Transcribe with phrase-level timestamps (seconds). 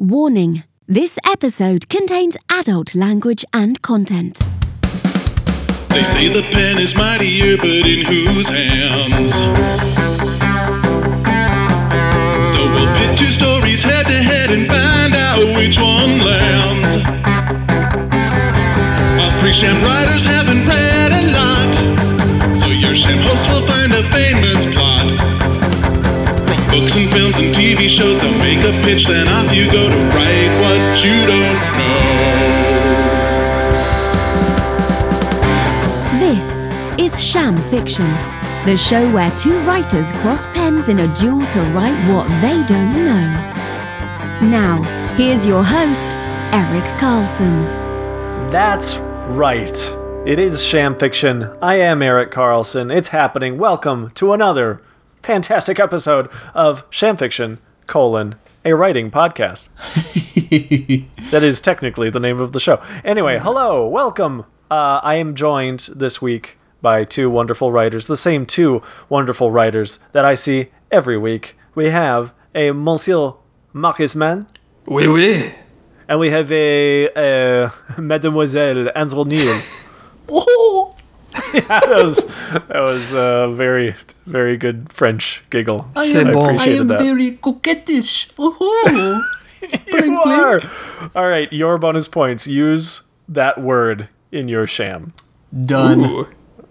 [0.00, 4.38] Warning this episode contains adult language and content.
[5.88, 9.34] They say the pen is mightier, but in whose hands?
[12.46, 17.02] So we'll pit two stories head to head and find out which one lands.
[19.18, 20.87] While three sham writers haven't read
[26.98, 30.50] and films and TV shows, they'll make a pitch, then off you go to write
[30.60, 31.98] what you don't know.
[36.18, 36.66] This
[36.98, 38.10] is Sham Fiction,
[38.66, 43.04] the show where two writers cross pens in a duel to write what they don't
[43.04, 44.48] know.
[44.50, 44.82] Now,
[45.16, 46.08] here's your host,
[46.52, 47.60] Eric Carlson.
[48.50, 49.94] That's right.
[50.26, 51.56] It is Sham Fiction.
[51.62, 52.90] I am Eric Carlson.
[52.90, 53.56] It's happening.
[53.56, 54.80] Welcome to another
[55.22, 59.68] fantastic episode of Sham Fiction, colon, a writing podcast.
[61.30, 62.80] that is technically the name of the show.
[63.04, 64.40] Anyway, hello, welcome.
[64.70, 70.00] Uh, I am joined this week by two wonderful writers, the same two wonderful writers
[70.12, 71.56] that I see every week.
[71.74, 73.32] We have a Monsieur
[73.72, 74.46] Marcus Mann,
[74.86, 75.54] Oui, oui.
[76.08, 79.58] and we have a, uh Mademoiselle Ansel Neal.
[80.30, 80.94] Oh,
[81.68, 82.16] that was
[82.68, 83.94] that was a very
[84.26, 85.88] very good French giggle.
[85.96, 86.44] C'est I bon.
[86.54, 87.00] appreciated that.
[87.00, 88.28] very coquettish.
[88.38, 89.24] Oh,
[89.92, 90.60] you are.
[91.14, 92.46] All right, your bonus points.
[92.46, 95.12] Use that word in your sham.
[95.58, 96.04] done.
[96.06, 96.28] Ooh.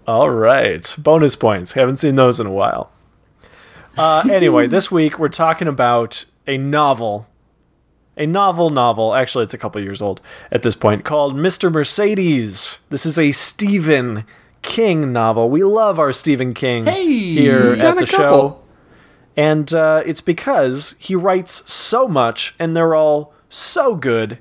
[0.08, 1.74] All right, bonus points.
[1.74, 2.92] Haven't seen those in a while.
[3.98, 7.28] Uh, anyway, this week we're talking about a novel,
[8.16, 9.14] a novel novel.
[9.16, 11.72] Actually, it's a couple years old at this point, called Mr.
[11.72, 12.80] Mercedes.
[12.90, 14.24] This is a Stephen
[14.62, 15.50] King novel.
[15.50, 18.62] We love our Stephen King Hey, here at the show.
[19.36, 24.40] And uh, it's because he writes so much and they're all so good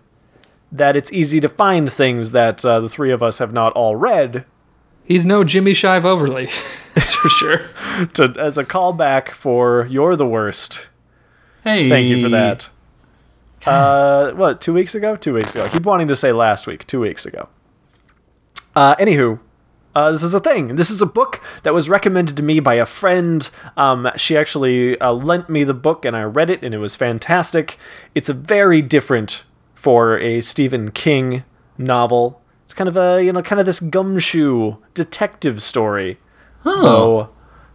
[0.73, 3.95] that it's easy to find things that uh, the three of us have not all
[3.95, 4.45] read
[5.07, 6.47] He's no Jimmy Shive Overly.
[6.95, 7.71] That's for sure.
[8.15, 10.89] to, as a callback for You're the Worst.
[11.63, 12.71] Hey, Thank you for that.
[13.65, 15.15] Uh, what, two weeks ago?
[15.15, 15.65] Two weeks ago.
[15.65, 16.87] I keep wanting to say last week.
[16.89, 17.49] Two weeks ago.
[18.75, 19.39] Uh, anywho,
[19.97, 20.77] uh, this is a thing.
[20.77, 23.49] This is a book that was recommended to me by a friend.
[23.79, 26.95] Um, she actually uh, lent me the book and I read it and it was
[26.95, 27.79] fantastic.
[28.15, 31.45] It's a very different for a Stephen King
[31.79, 32.43] novel.
[32.65, 36.19] It's kind of a, you know, kind of this gumshoe detective story.
[36.63, 37.31] Though,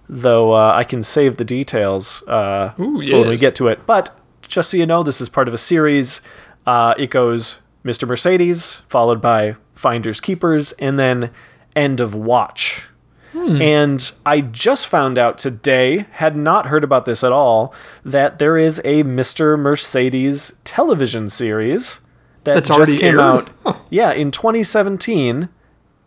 [0.07, 3.87] though uh, I can save the details uh, Ooh, for when we get to it.
[3.87, 4.15] But
[4.47, 6.21] just so you know, this is part of a series.
[6.67, 8.07] Uh, it goes Mr.
[8.07, 11.31] Mercedes, followed by Finders Keepers, and then
[11.75, 12.87] End of Watch.
[13.33, 17.73] And I just found out today, had not heard about this at all,
[18.03, 19.57] that there is a Mr.
[19.57, 22.01] Mercedes television series
[22.43, 23.21] that That's just came aired?
[23.21, 23.49] out.
[23.65, 23.75] Huh.
[23.89, 25.47] Yeah, in 2017,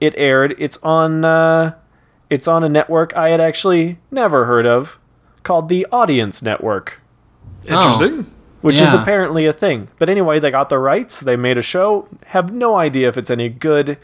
[0.00, 0.54] it aired.
[0.58, 1.24] It's on.
[1.24, 1.74] Uh,
[2.28, 4.98] it's on a network I had actually never heard of,
[5.44, 7.00] called the Audience Network
[7.66, 8.30] Interesting.
[8.60, 9.88] which is apparently a thing.
[9.98, 11.20] But anyway, they got the rights.
[11.20, 12.06] They made a show.
[12.26, 13.96] Have no idea if it's any good.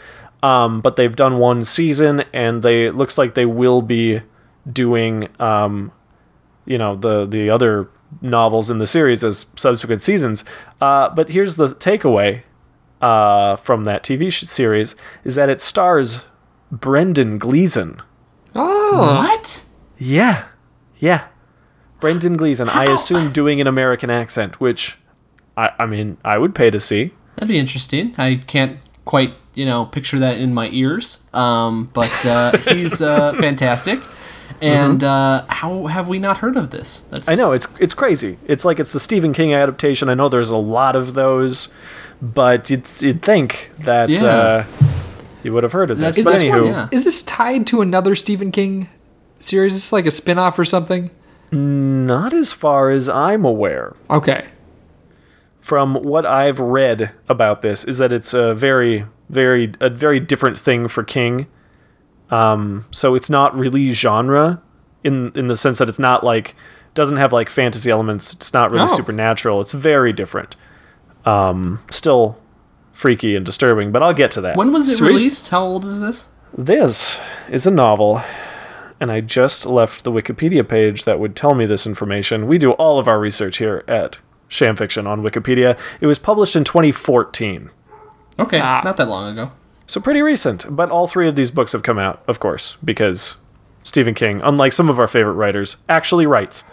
[0.42, 4.22] Um, but they've done one season, and they it looks like they will be
[4.70, 5.92] doing, um,
[6.66, 7.88] you know, the the other
[8.22, 10.44] novels in the series as subsequent seasons.
[10.80, 12.42] Uh, but here's the takeaway
[13.00, 16.24] uh, from that TV sh- series: is that it stars
[16.70, 18.00] Brendan Gleeson.
[18.54, 19.16] Oh.
[19.16, 19.64] What?
[19.98, 20.46] Yeah,
[20.98, 21.26] yeah.
[22.00, 22.68] Brendan Gleeson.
[22.68, 24.96] I assume doing an American accent, which
[25.56, 27.12] I, I mean, I would pay to see.
[27.34, 28.14] That'd be interesting.
[28.16, 31.22] I can't quite, you know, picture that in my ears.
[31.34, 34.00] Um, but uh, he's uh, fantastic.
[34.62, 37.00] And uh, how have we not heard of this?
[37.10, 37.40] That's Mm-hmm.
[37.40, 38.32] I know it's it's crazy.
[38.46, 40.08] It's like it's the Stephen King adaptation.
[40.08, 41.68] I know there's a lot of those,
[42.20, 44.24] but you'd, you'd think that Yeah.
[44.24, 44.64] uh,
[45.42, 46.16] you would have heard of this.
[46.16, 46.88] That's- but that's anywho, one, yeah.
[46.92, 48.88] Is this tied to another Stephen King
[49.38, 49.74] series?
[49.74, 51.10] Is this like a spin off or something?
[51.52, 53.94] not as far as I'm aware.
[54.08, 54.46] Okay.
[55.58, 60.58] From what I've read about this, is that it's a very, very, a very different
[60.58, 61.46] thing for King.
[62.30, 64.62] Um, so it's not really genre
[65.02, 66.54] in in the sense that it's not like
[66.94, 68.34] doesn't have like fantasy elements.
[68.34, 68.86] It's not really Oh.
[68.88, 69.60] supernatural.
[69.60, 70.56] It's very different.
[71.24, 72.36] Um, still
[72.92, 74.56] freaky and disturbing, but I'll get to that.
[74.56, 75.08] When was it Sweet.
[75.08, 75.50] released?
[75.50, 76.28] How old is this?
[76.56, 77.18] This
[77.48, 78.22] is a novel,
[78.98, 82.46] and I just left the Wikipedia page that would tell me this information.
[82.46, 84.18] We do all of our research here at
[84.48, 85.78] Sham Fiction on Wikipedia.
[86.00, 87.70] It was published in 2014,
[88.38, 88.80] Okay, Ah.
[88.84, 89.52] not that long ago.
[89.86, 90.66] so pretty recent.
[90.70, 93.36] But all three of these books have come out, of course, because
[93.82, 96.64] Stephen King, unlike some of our favorite writers, actually writes.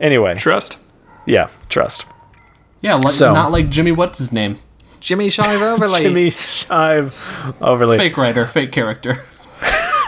[0.00, 0.78] Anyway, Trust.
[1.26, 2.06] yeah, trust.
[2.80, 3.92] Yeah, like, So- not like Jimmy.
[3.92, 4.56] What's his name?
[5.00, 6.00] Jimmy Shive Overlay.
[6.02, 7.12] Jimmy Shive
[7.60, 9.14] overlay Fake writer, fake character,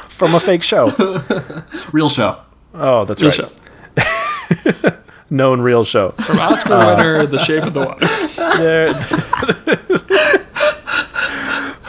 [0.06, 0.90] from a fake show.
[1.93, 2.38] real show.
[2.75, 3.50] Oh, that's Real right.
[4.05, 4.90] show.
[5.32, 6.11] Known real show.
[6.11, 8.06] From Oscar winner, The Shape of the Water.
[8.58, 8.93] There-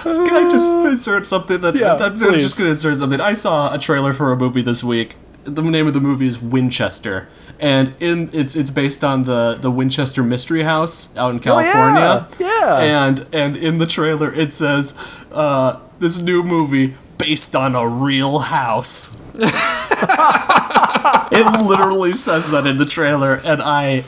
[0.03, 2.41] Can I just insert something that Yeah, I'm please.
[2.43, 3.19] just going to insert something.
[3.21, 5.15] I saw a trailer for a movie this week.
[5.43, 7.27] The name of the movie is Winchester,
[7.59, 12.27] and in it's it's based on the the Winchester Mystery House out in California.
[12.31, 12.47] Oh, yeah,
[12.81, 13.07] yeah.
[13.07, 14.93] And and in the trailer it says
[15.33, 19.17] uh, this new movie based on a real house.
[21.33, 24.05] it literally says that in the trailer, and I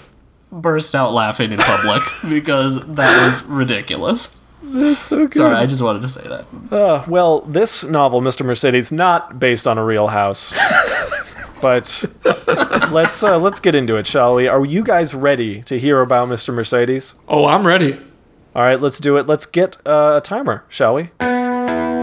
[0.51, 4.39] burst out laughing in public because that was ridiculous.
[4.63, 5.33] That's so good.
[5.33, 6.45] Sorry, I just wanted to say that.
[6.71, 8.45] Uh, well, this novel, Mr.
[8.45, 10.51] Mercedes, not based on a real house.
[11.61, 12.05] but
[12.91, 14.47] let's uh, let's get into it, shall we?
[14.47, 16.53] Are you guys ready to hear about Mr.
[16.53, 17.15] Mercedes?
[17.27, 17.99] Oh, I'm ready.
[18.55, 19.27] All right, let's do it.
[19.27, 21.03] Let's get uh, a timer, shall we?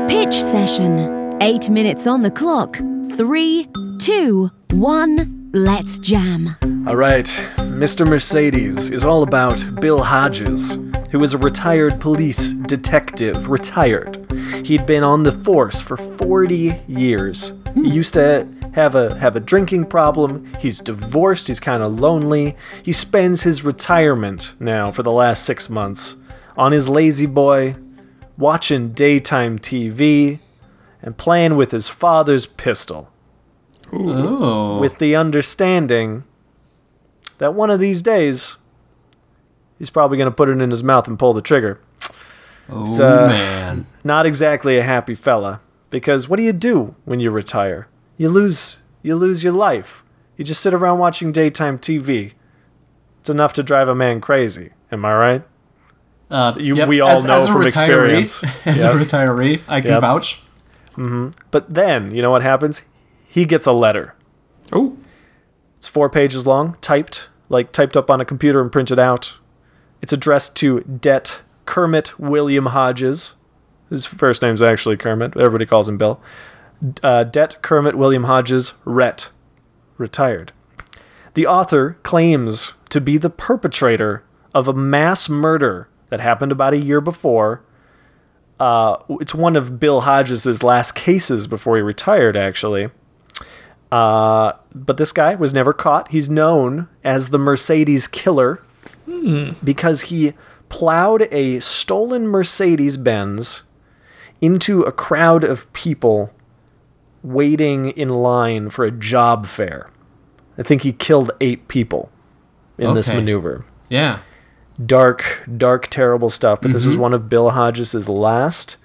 [0.08, 1.32] Pitch session.
[1.42, 2.78] Eight minutes on the clock.
[3.17, 3.69] Three,
[3.99, 5.50] two, one.
[5.53, 6.56] Let's jam.
[6.87, 7.26] All right,
[7.56, 8.09] Mr.
[8.09, 10.79] Mercedes is all about Bill Hodges,
[11.11, 13.50] who is a retired police detective.
[13.50, 14.32] Retired.
[14.64, 17.53] He'd been on the force for 40 years.
[17.75, 17.85] He hmm.
[17.85, 20.50] used to have a have a drinking problem.
[20.59, 21.49] He's divorced.
[21.49, 22.56] He's kind of lonely.
[22.82, 26.17] He spends his retirement now for the last six months
[26.56, 27.76] on his La-Z-Boy,
[28.38, 30.41] watching daytime TV,
[31.02, 33.08] and playing with his father's pistol
[33.93, 34.78] Oh.
[34.81, 36.25] with the understanding
[37.38, 38.56] that one of these days
[39.78, 41.78] he's probably going to put it in his mouth and pull the trigger.
[42.70, 43.87] Oh uh, man.
[44.04, 45.60] Not exactly a happy fella
[45.90, 47.88] because what do you do when you retire?
[48.16, 50.04] You lose you lose your life.
[50.38, 52.32] You just sit around watching daytime TV.
[53.20, 54.70] It's enough to drive a man crazy.
[54.90, 55.43] Am I right?
[56.31, 58.43] Uh, You- yep, we all as, know as from retiree, experience.
[58.66, 58.94] As Yep.
[58.94, 60.00] a retiree, I can Yep.
[60.00, 60.41] vouch.
[61.50, 62.82] But then, you know what happens?
[63.26, 64.14] He gets a letter.
[64.72, 64.96] Oh,
[65.76, 69.38] It's four pages long, typed, like typed up on a computer and printed out.
[70.00, 73.34] It's addressed to Det Kermit William Hodges.
[73.90, 75.36] His first name's actually Kermit.
[75.36, 76.20] Everybody calls him Bill.
[77.02, 79.30] Uh, Det Kermit William Hodges, Ret,
[79.98, 80.52] retired.
[81.34, 84.24] The author claims to be the perpetrator
[84.54, 87.62] of a mass murder that happened about a year before.
[88.62, 92.91] Uh, it's one of Bill Hodges' last cases before he retired, actually.
[93.91, 96.12] Uh, but this guy was never caught.
[96.12, 98.62] He's known as the Mercedes Killer
[99.64, 100.35] because he
[100.69, 103.64] plowed a stolen Mercedes Benz
[104.41, 106.32] into a crowd of people
[107.25, 109.91] waiting in line for a job fair.
[110.56, 112.11] I think he killed eight people
[112.79, 113.64] in this maneuver.
[113.88, 114.20] Yeah.
[114.87, 116.61] Dark, dark, terrible stuff.
[116.61, 118.76] But this was one of Bill Hodges' last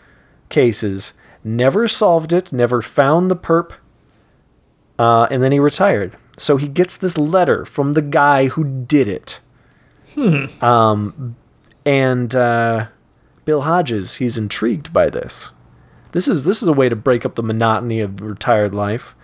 [0.49, 1.13] cases.
[1.43, 3.73] Never solved it, never found the perp,
[4.99, 6.17] uh, and then he retired.
[6.37, 9.39] So he gets this letter from the guy who did it.
[10.13, 10.45] Hmm.
[10.63, 11.35] Um,
[11.85, 12.87] and uh,
[13.45, 15.51] Bill Hodges, he's intrigued by this.
[16.11, 19.15] This is this is a way to break up the monotony of retired life.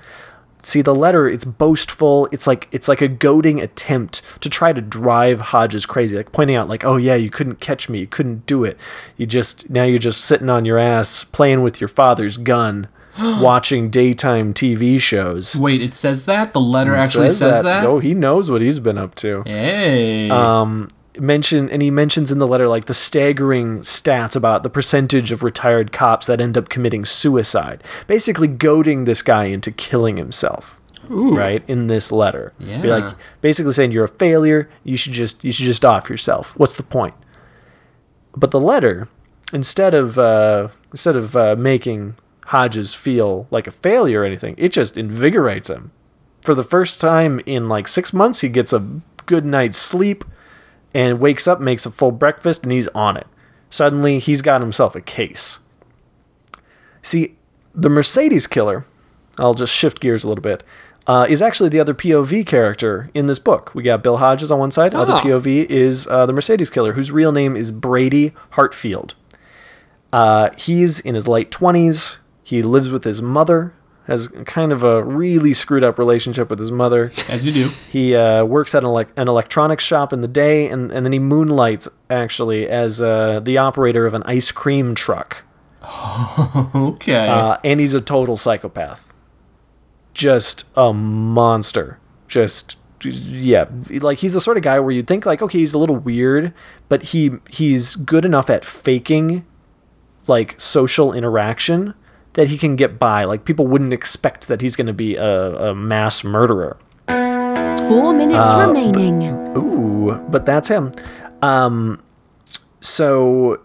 [0.66, 2.30] See the letter, it's boastful.
[2.32, 6.56] It's like it's like a goading attempt to try to drive Hodges crazy, like pointing
[6.56, 8.00] out like, "Oh yeah, you couldn't catch me.
[8.00, 8.78] You couldn't do it.
[9.18, 12.88] You just now you're just sitting on your ass playing with your father's gun,
[13.42, 16.54] watching daytime TV shows." Wait, it says that?
[16.54, 17.86] The letter actually says, that?
[17.86, 20.30] Oh, he knows what he's been up to Hey.
[20.30, 20.88] um,
[21.20, 25.44] mention and he mentions in the letter like the staggering stats about the percentage of
[25.44, 30.80] retired cops that end up committing suicide basically goading this guy into killing himself
[31.10, 32.54] right in this letter.
[32.60, 32.78] Be Yeah.
[32.88, 34.70] like basically saying you're a failure.
[34.86, 36.54] You should just you should just off yourself.
[36.58, 37.14] What's the point?
[38.36, 39.10] But the letter
[39.52, 42.16] instead of uh, instead of uh, making
[42.48, 45.92] Hodges feel like a failure or anything it just invigorates him.
[46.42, 48.86] For the first time in like six months, he gets a
[49.26, 50.24] good night's sleep
[50.94, 53.28] and wakes up, makes a full breakfast, and he's on it.
[53.70, 55.60] Suddenly, he's got himself a case.
[57.02, 57.36] See,
[57.74, 58.86] the Mercedes killer,
[59.38, 60.64] I'll just shift gears a little bit,
[61.08, 63.74] uh, is actually the other POV character in this book.
[63.76, 65.22] We got Bill Hodges on one side, other Ah.
[65.22, 69.16] POV is uh, the Mercedes killer, whose real name is Brady Hartfield.
[70.14, 72.18] Uh, he's in his late 20s.
[72.44, 73.74] He lives with his mother,
[74.06, 77.12] has kind of a really screwed up relationship with his mother.
[77.30, 77.70] As you do.
[77.90, 81.14] He uh, works at an, elec- an electronics shop in the day, and, and then
[81.14, 85.44] he moonlights actually as uh, the operator of an ice cream truck.
[86.76, 87.28] Okay.
[87.28, 89.12] Uh, and he's a total psychopath.
[90.14, 92.00] Just a monster.
[92.28, 95.78] Just yeah, like he's the sort of guy where you'd think like, okay, he's a
[95.78, 96.54] little weird,
[96.90, 99.46] but he he's good enough at faking
[100.28, 101.94] like social interaction
[102.34, 103.24] that he can get by.
[103.26, 106.78] Like people wouldn't expect that he's going to be a, a mass murderer.
[107.08, 109.24] Four minutes Uh, remaining.
[109.58, 110.92] Ooh, but that's him.
[111.42, 112.02] Um,
[112.80, 113.60] so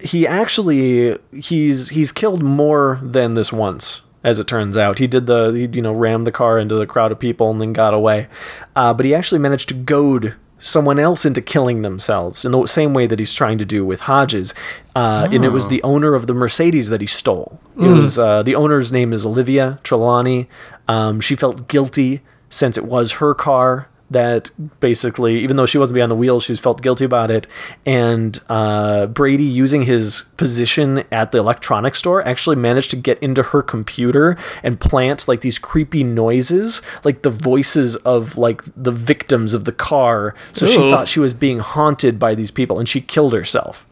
[0.00, 4.98] he actually he's he's killed more than this once, as it turns out.
[4.98, 7.60] He did the he, you know rammed the car into the crowd of people and
[7.60, 8.28] then got away,
[8.76, 10.34] uh, but he actually managed to goad
[10.64, 14.00] someone else into killing themselves in the same way that he's trying to do with
[14.00, 14.54] Hodges.
[14.96, 17.60] Uh, And it was the owner of the Mercedes that he stole.
[17.76, 20.48] It was uh, the owner's name is Olivia Trelawney.
[20.88, 25.94] Um, she felt guilty since it was her car that basically, even though she wasn't
[25.94, 27.46] behind the wheel, she felt guilty about it.
[27.84, 33.42] And uh, Brady, using his position at the electronics store, actually managed to get into
[33.42, 39.52] her computer and plant like these creepy noises, like the voices of like the victims
[39.52, 40.34] of the car.
[40.52, 43.86] So she thought she was being haunted by these people, and she killed herself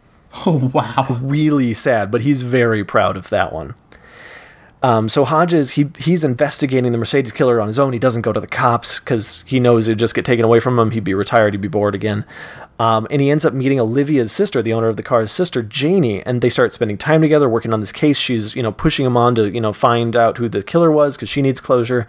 [0.47, 1.19] Oh wow.
[1.21, 3.75] really sad, but he's very proud of that one.
[4.83, 7.93] Um, so Hodges, he he's investigating the Mercedes killer on his own.
[7.93, 10.79] He doesn't go to the cops because he knows it'd just get taken away from
[10.79, 10.91] him.
[10.91, 11.55] He'd be retired.
[11.55, 12.25] He'd be bored again.
[12.79, 16.23] Um, and he ends up meeting Olivia's sister, the owner of the car's sister, Janie,
[16.23, 18.19] and they start spending time together working on this case.
[18.19, 21.17] She's you know pushing him on to you know find out who the killer was
[21.17, 22.09] because she needs closure.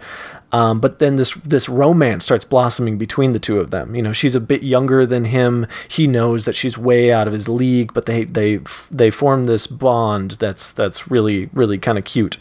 [0.54, 3.96] Um, but then this this romance starts blossoming between the two of them.
[3.96, 5.66] You know, she's a bit younger than him.
[5.88, 9.66] He knows that she's way out of his league, but they they they form this
[9.66, 12.36] bond that's that's really really kind of cute,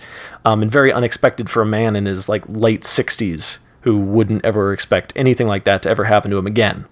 [0.46, 4.74] um, and very unexpected for a man in his like late sixties who wouldn't ever
[4.74, 6.86] expect anything like that to ever happen to him again.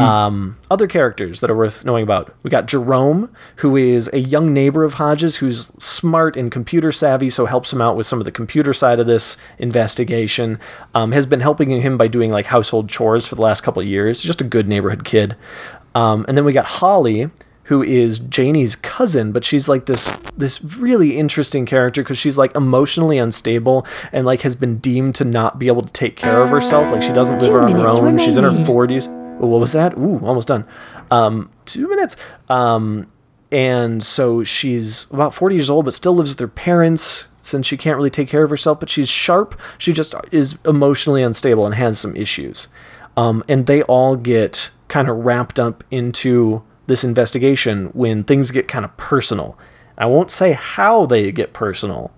[0.00, 2.34] Um, other characters that are worth knowing about.
[2.42, 7.30] We got Jerome, who is a young neighbor of Hodges who's smart and computer savvy,
[7.30, 10.58] so helps him out with some of the computer side of this investigation.
[10.94, 13.88] Um, has been helping him by doing like household chores for the last couple of
[13.88, 14.22] years.
[14.22, 15.36] Just a good neighborhood kid.
[15.94, 17.30] Um, and then we got Holly,
[17.64, 22.54] who is Janie's cousin, but she's like this this really interesting character because she's like
[22.56, 26.50] emotionally unstable and like has been deemed to not be able to take care of
[26.50, 26.90] herself.
[26.90, 28.18] Like she doesn't live on her minutes own.
[28.18, 29.08] She's in her forties.
[29.38, 29.96] What was that?
[29.96, 30.64] Ooh, almost done.
[31.10, 32.16] Um, two minutes.
[32.48, 33.06] Um,
[33.50, 37.76] and so she's about 40 years old, but still lives with her parents since she
[37.76, 38.80] can't really take care of herself.
[38.80, 39.58] But she's sharp.
[39.78, 42.68] She just is emotionally unstable and has some issues.
[43.16, 48.68] Um, and they all get kind of wrapped up into this investigation when things get
[48.68, 49.58] kind of personal.
[49.96, 52.12] I won't say how they get personal,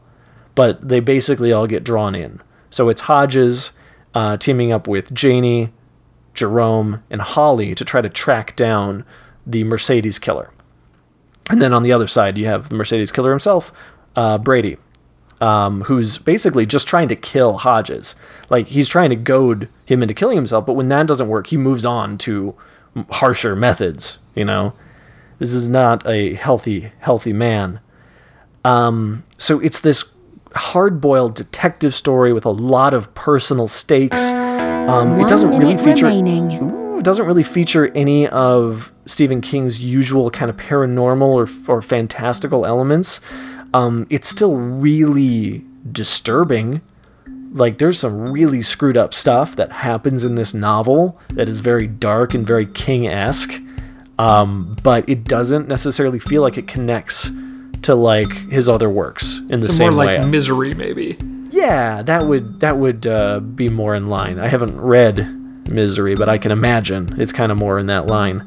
[0.54, 2.40] but they basically all get drawn in.
[2.70, 3.72] So it's Hodges
[4.14, 5.72] uh, teaming up with Janie,
[6.40, 9.04] Jerome, and Holly to try to track down
[9.46, 10.50] the Mercedes killer.
[11.50, 13.72] And then on the other side, you have the Mercedes killer himself,
[14.16, 14.78] uh, Brady,
[15.42, 18.16] um, who's basically just trying to kill Hodges.
[18.48, 21.58] Like he's trying to goad him into killing himself, but when that doesn't work, he
[21.58, 22.54] moves on to
[23.10, 24.18] harsher methods.
[24.34, 24.72] You know,
[25.38, 27.80] this is not a healthy, healthy man.
[28.64, 30.04] Um, so it's this
[30.54, 34.20] hard-boiled detective story with a lot of personal stakes.
[34.90, 36.96] Um, it doesn't really feature remaining.
[36.98, 42.66] It doesn't really feature any of Stephen King's usual kind of paranormal or, or fantastical
[42.66, 43.20] elements.
[43.72, 46.82] Um, it's still really disturbing.
[47.52, 51.86] Like, there's some really screwed up stuff that happens in this novel that is very
[51.86, 53.60] dark and very King esque.
[54.18, 57.30] Um, but it doesn't necessarily feel like it connects
[57.82, 60.24] to like his other works in the It's same more like way.
[60.26, 61.16] misery, maybe.
[61.60, 64.38] Yeah, that would that would uh, be more in line.
[64.38, 68.46] I haven't read Misery, but I can imagine it's kind of more in that line.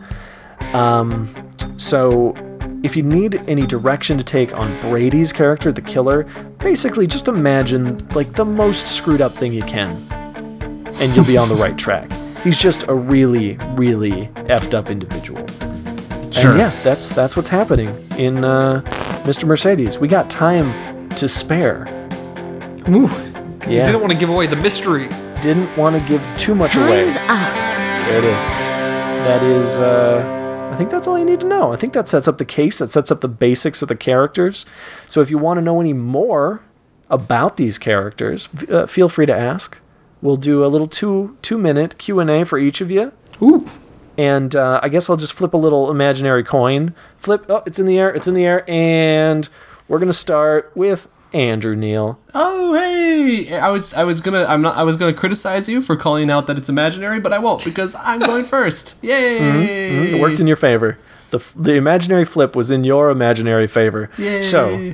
[0.74, 1.30] Um,
[1.78, 2.34] so,
[2.82, 6.24] if you need any direction to take on Brady's character, the killer,
[6.58, 11.50] basically just imagine like the most screwed up thing you can, and you'll be on
[11.50, 12.12] the right track.
[12.44, 15.46] He's just a really, really effed up individual.
[16.32, 16.50] Sure.
[16.50, 18.82] And yeah, that's that's what's happening in uh,
[19.24, 19.46] Mr.
[19.46, 20.00] Mercedes.
[20.00, 22.03] We got time to spare.
[22.90, 23.08] Ooh.
[23.08, 23.86] 'cause You Yeah.
[23.86, 25.10] didn't want to give away the mystery.
[25.42, 27.04] didn't want to give too much away.
[27.06, 27.54] Time's up.
[28.08, 28.44] There it is.
[29.26, 31.74] That is, uh, I think that's all you need to know.
[31.74, 34.66] I think that sets up the case, that sets up the basics of the characters.
[35.10, 36.62] So if you want to know any more
[37.10, 39.78] about these characters, uh, feel free to ask.
[40.22, 43.12] We'll do a little two two minute Q and A for each of you,
[43.42, 43.66] Ooh.
[44.18, 46.94] and uh, I guess I'll just flip a little imaginary coin.
[47.18, 47.44] Flip.
[47.50, 48.10] Oh, it's in the air.
[48.10, 49.50] It's in the air, and
[49.90, 52.20] we're gonna start with Andrew Neal.
[52.34, 53.58] Oh hey!
[53.58, 56.48] I was I was gonna I'm not I was gonna criticize you for calling out
[56.48, 58.96] that it's imaginary, but I won't because I'm going first.
[59.04, 60.12] Yay!
[60.12, 60.98] It worked in your favor.
[61.32, 64.12] The, the imaginary flip was in your imaginary favor.
[64.20, 64.44] Yay!
[64.44, 64.94] So,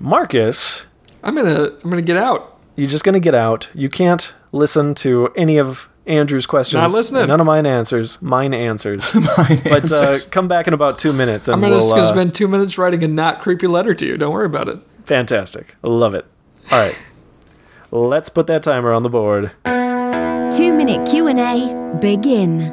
[0.00, 0.86] Marcus,
[1.22, 2.58] I'm gonna I'm gonna get out.
[2.74, 3.70] you're just going to get out.
[3.72, 6.80] You can't listen to any of Andrew's questions.
[6.80, 7.26] Not listening.
[7.26, 8.20] None of mine answers.
[8.22, 9.12] Mine answers.
[9.64, 11.80] but uh, come back in about two minutes, and I'm gonna we'll.
[11.80, 14.16] just gonna uh, spend two minutes writing a not creepy letter to you.
[14.16, 14.78] Don't worry about it.
[15.06, 15.74] Fantastic.
[15.82, 16.26] Love it.
[16.72, 16.98] All right.
[17.90, 19.52] Let's put that timer on the board.
[19.64, 22.72] Two minute Q&A begin.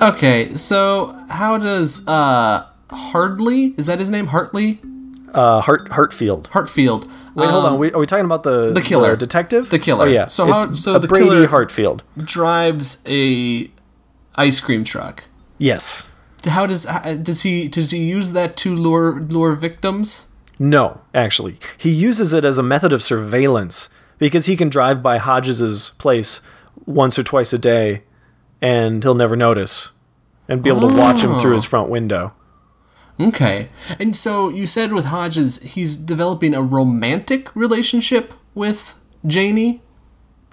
[0.00, 4.28] Okay, so how does uh Hardley is that his name?
[4.28, 4.80] Hartley?
[5.34, 6.48] Uh, Hart Hartfield.
[6.48, 7.06] Hartfield.
[7.34, 7.78] Wait, hold um, on.
[7.78, 9.16] We, are we talking about the the killer.
[9.16, 9.70] detective?
[9.70, 10.06] The killer.
[10.06, 10.26] Oh yeah.
[10.26, 12.02] So it's how- so the Brady killer- Hartfield.
[12.18, 13.70] drives a
[14.36, 15.24] ice cream truck.
[15.58, 16.06] Yes.
[16.44, 16.86] How does
[17.22, 20.28] does he does he use that to lure lure victims?
[20.58, 25.18] No, actually, he uses it as a method of surveillance because he can drive by
[25.18, 26.40] Hodges's place
[26.86, 28.02] once or twice a day,
[28.60, 29.88] and he'll never notice,
[30.48, 31.68] and be able to watch him through his oh.
[31.68, 32.32] front window.
[33.20, 33.68] Okay.
[33.98, 39.82] And so you said with Hodges he's developing a romantic relationship with Janie?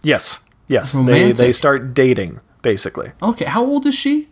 [0.04, 3.12] Yes, yes, they they start dating basically.
[3.22, 4.30] Okay, how old is she?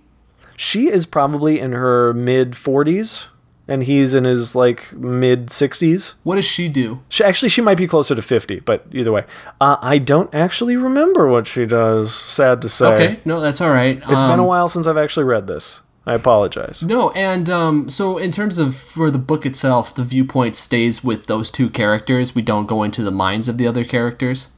[0.56, 3.28] She is probably in her mid forties,
[3.68, 6.16] and he's in his like mid sixties.
[6.24, 7.02] What does she do?
[7.10, 9.26] She, actually, she might be closer to 50, but either way.
[9.60, 12.88] Uh, I don't actually remember what she does, sad to say.
[12.88, 13.98] Okay, no, that's all right.
[13.98, 15.82] It's been a while since I've actually read this.
[16.06, 16.84] I apologize.
[16.84, 21.28] No, and um, so in terms of for the book itself, the viewpoint stays with
[21.28, 22.34] those two characters.
[22.34, 24.54] We don't go into the minds of the other characters.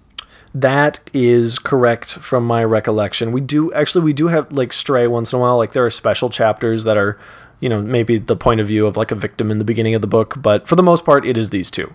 [0.53, 3.31] That is correct from my recollection.
[3.31, 5.57] We do, actually, we do have, like, stray once in a while.
[5.57, 7.19] Like, there are special chapters that are,
[7.59, 10.01] you know, maybe the point of view of, like, a victim in the beginning of
[10.01, 11.93] the book, but for the most part, it is these two.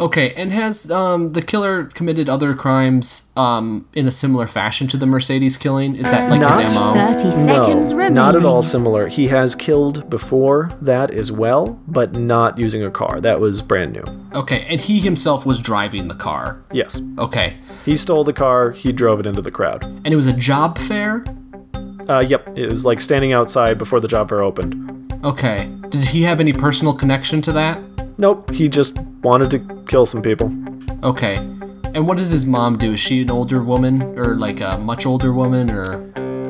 [0.00, 4.96] Okay, and has um, the killer committed other crimes um, in a similar fashion to
[4.96, 5.94] the Mercedes killing?
[5.96, 7.12] Is that like his Not- MO?
[7.12, 8.14] 30 seconds no, remaining.
[8.14, 9.06] not at all similar.
[9.08, 13.20] He has killed before that as well, but not using a car.
[13.20, 14.02] That was brand new.
[14.32, 16.64] Okay, and he himself was driving the car.
[16.72, 17.02] Yes.
[17.18, 19.84] Okay, He stole the car, he drove it into the crowd.
[19.84, 21.22] and it was a job fair.
[22.08, 24.95] Uh, yep, it was like standing outside before the job fair opened.
[25.24, 27.80] Okay, did he have any personal connection to that?
[28.18, 30.54] Nope, he just wanted to kill some people.
[31.02, 32.92] Okay, and what does his mom do?
[32.92, 35.94] Is she an older woman, or like a much older woman, or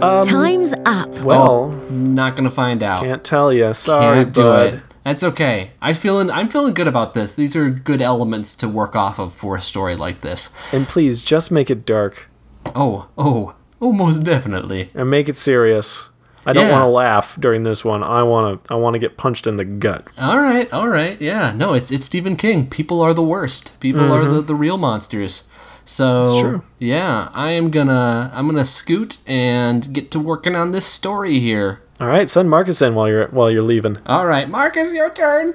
[0.02, 1.08] um, Time's up.
[1.20, 3.02] Well, oh, not gonna find out?
[3.02, 3.72] can't tell you.
[3.74, 4.74] Sorry, Can't do bud.
[4.74, 4.82] it.
[5.04, 5.70] That's okay.
[5.80, 7.34] I feeling I'm feeling good about this.
[7.34, 10.50] These are good elements to work off of for a story like this.
[10.72, 12.28] And please, just make it dark
[12.74, 14.90] Oh, oh, oh, most definitely.
[14.94, 16.08] and make it serious.
[16.46, 16.72] I don't Yeah.
[16.72, 18.02] want to laugh during this one.
[18.04, 18.72] I want to.
[18.72, 20.06] I want to get punched in the gut.
[20.18, 21.20] All right, all right.
[21.20, 22.68] Yeah, no, it's it's Stephen King.
[22.68, 23.78] People are the worst.
[23.80, 25.48] People are the, the real monsters.
[25.84, 26.62] So true.
[26.78, 31.80] yeah, I am gonna I'm gonna scoot and get to working on this story here.
[32.00, 33.98] All right, send Marcus in while you're while you're leaving.
[34.06, 35.54] All right, Marcus, your turn.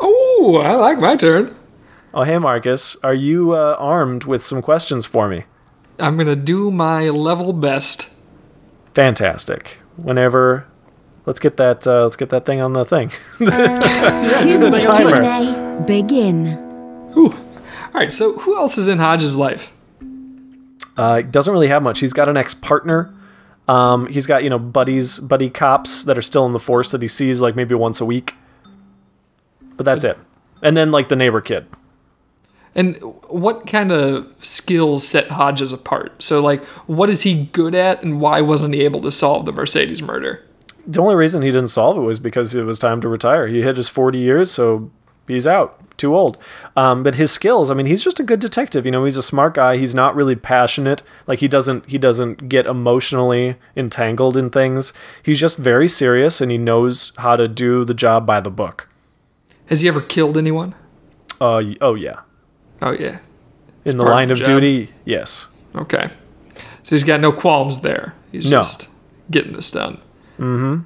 [0.00, 1.54] Oh, I like my turn.
[2.12, 5.44] Oh, hey Marcus, are you uh, armed with some questions for me?
[5.98, 8.08] I'm gonna do my level best.
[8.94, 9.78] Fantastic.
[9.96, 10.66] Whenever,
[11.26, 11.86] let's get that.
[11.86, 13.10] Uh, let's get that thing on the thing.
[13.38, 15.22] Two timer.
[15.22, 16.48] Q&A begin.
[17.16, 17.32] Ooh.
[17.32, 18.12] All right.
[18.12, 19.72] So who else is in Hodge's life?
[20.96, 22.00] Uh, doesn't really have much.
[22.00, 23.12] He's got an ex-partner.
[23.66, 27.00] Um, he's got you know buddies, buddy cops that are still in the force that
[27.02, 28.34] he sees like maybe once a week.
[29.76, 30.18] But that's it.
[30.62, 31.66] And then like the neighbor kid.
[32.74, 32.96] And
[33.28, 36.22] what kind of skills set Hodges apart?
[36.22, 39.52] So, like, what is he good at, and why wasn't he able to solve the
[39.52, 40.44] Mercedes murder?
[40.86, 43.46] The only reason he didn't solve it was because it was time to retire.
[43.46, 44.90] He hit his 40 years, so
[45.26, 45.80] he's out.
[45.96, 46.38] Too old.
[46.76, 48.84] Um, but his skills, I mean, he's just a good detective.
[48.84, 49.76] You know, he's a smart guy.
[49.76, 51.04] He's not really passionate.
[51.28, 54.92] Like he doesn't he doesn't get emotionally entangled in things.
[55.22, 58.88] He's just very serious and he knows how to do the job by the book.
[59.66, 60.74] Has he ever killed anyone?
[61.40, 62.20] Uh, oh yeah.
[62.82, 63.18] Oh yeah.
[63.84, 65.46] In the of line the of duty, yes.
[65.74, 66.08] Okay.
[66.82, 68.14] So he's got no qualms there.
[68.32, 68.58] He's No.
[68.58, 68.90] just
[69.30, 70.00] getting this done.
[70.38, 70.80] Mm-hmm.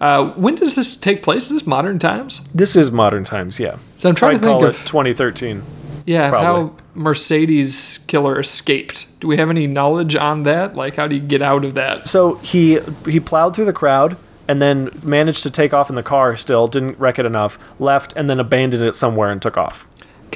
[0.00, 1.44] Uh, when does this take place?
[1.44, 2.40] Is this modern times?
[2.54, 3.76] This is modern times, yeah.
[3.96, 5.62] So I'm trying I'd to think call of it 2013.
[6.06, 6.46] yeah probably.
[6.70, 9.06] how Mercedes killer escaped.
[9.20, 10.74] Do we have any knowledge on that?
[10.74, 12.08] Like, how do you get out of that?
[12.08, 14.16] So he he plowed through the crowd
[14.48, 18.12] and then managed to take off in the car still, didn't wreck it enough, left
[18.16, 19.86] and then abandoned it somewhere and took off.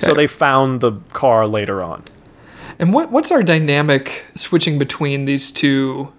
[0.03, 2.03] So they found the car later on.
[2.79, 6.13] And what what's our dynamic switching between these two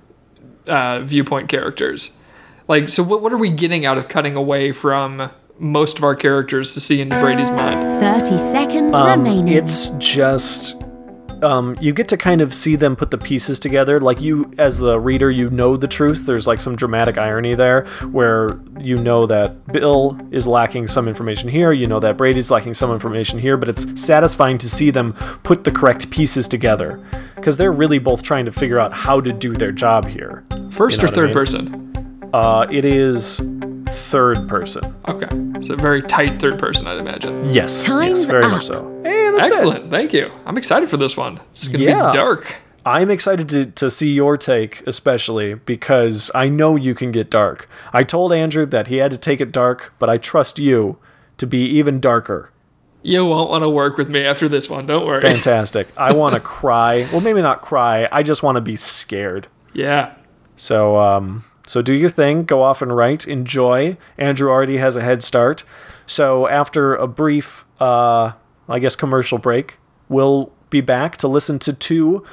[0.68, 2.20] uh, viewpoint characters?
[2.68, 6.16] Like, so what what are we getting out of cutting away from most of our
[6.16, 7.82] characters to see into Brady's mind?
[8.02, 9.54] 30 seconds Um, remaining.
[9.54, 10.76] it's just
[11.44, 14.00] um, you get to kind of see them put the pieces together.
[14.00, 16.26] Like you, as the reader, you know the truth.
[16.26, 21.50] There's like some dramatic irony there, where you know that Bill is lacking some information
[21.50, 21.72] here.
[21.72, 23.58] You know that Brady's lacking some information here.
[23.58, 27.04] But it's satisfying to see them put the correct pieces together,
[27.36, 30.44] because they're really both trying to figure out how to do their job here.
[30.72, 31.34] First You know or what I third mean?
[31.34, 32.30] person?
[32.34, 33.40] Uh, it is
[34.16, 34.96] third person.
[35.10, 35.28] Okay.
[35.62, 37.50] So very tight third person, I'd imagine.
[37.50, 38.52] Yes, Time's yes, very up.
[38.52, 39.02] much so.
[39.04, 39.42] Hey, that's it.
[39.58, 39.92] Excellent.
[39.92, 40.32] Thank you.
[40.46, 41.42] I'm excited for this one.
[41.52, 42.12] It's going to Yeah.
[42.12, 42.56] be dark.
[42.86, 47.68] I'm excited to, to see your take, especially because I know you can get dark.
[47.92, 50.98] I told Andrew that he had to take it dark, but I trust you
[51.36, 52.52] to be even darker.
[53.04, 54.86] You won't want to work with me after this one.
[54.86, 55.20] Don't worry.
[55.22, 55.90] Fantastic.
[55.98, 57.06] I want to cry.
[57.12, 58.08] Well, maybe not cry.
[58.14, 59.48] I just want to be scared.
[59.74, 60.14] Yeah.
[60.56, 62.44] So, um, so do your thing.
[62.44, 63.28] Go off and write.
[63.28, 63.98] Enjoy.
[64.18, 65.64] Andrew already has a head start.
[66.08, 68.34] So after a brief, uh,
[68.70, 72.24] I guess, commercial break, we'll be back to listen to two,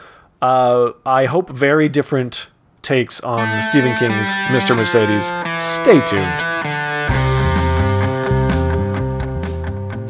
[0.40, 2.50] uh, I hope, very different
[2.82, 4.76] takes on Stephen King's Mr.
[4.76, 5.26] Mercedes.
[5.64, 6.52] Stay tuned.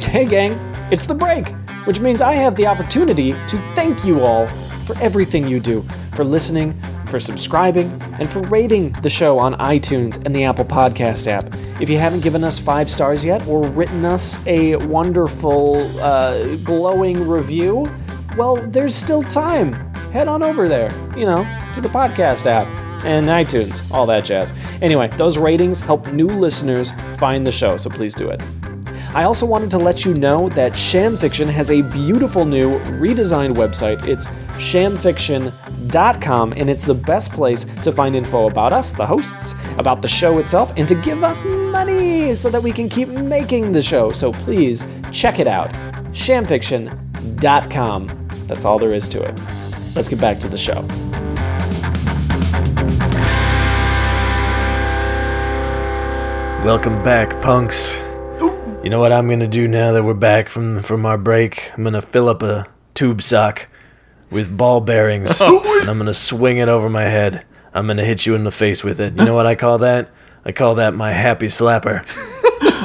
[0.03, 0.53] Hey, gang,
[0.91, 1.49] it's the break,
[1.87, 4.49] which means I have the opportunity to thank you all
[4.87, 6.79] for everything you do, for listening,
[7.12, 11.44] for subscribing, and for rating the show on iTunes and the Apple Podcast app.
[11.81, 17.29] If you haven't given us five stars yet or written us a wonderful, uh, glowing
[17.29, 17.87] review,
[18.37, 19.75] well, there's still time.
[20.11, 21.44] Head on over there, you know,
[21.75, 22.66] to the podcast app
[23.05, 24.55] and iTunes, all that jazz.
[24.81, 28.42] Anyway, those ratings help new listeners find the show, so please do it.
[29.14, 33.55] I also wanted to let you know that Sham Fiction has a beautiful new redesigned
[33.57, 34.07] website.
[34.07, 34.27] It's
[35.93, 40.09] shamfiction.com, and it's the best place to find info about us, the hosts, about the
[40.09, 44.11] show itself, and to give us money so that we can keep making the show.
[44.11, 45.73] So please check it out.
[46.13, 48.07] shamfiction.com.
[48.47, 49.39] That's all there is to it.
[49.95, 50.85] Let's get back to the show.
[56.65, 57.99] Welcome back, punks.
[58.85, 61.73] You know what I'm gonna do now that we're back from from our break?
[61.77, 63.69] I'm gonna fill up a tube sock
[64.33, 65.81] with ball bearings, oh.
[65.81, 67.45] and I'm gonna swing it over my head.
[67.75, 69.18] I'm gonna hit you in the face with it.
[69.18, 70.11] You know what I call that?
[70.45, 72.05] I call that my happy slapper.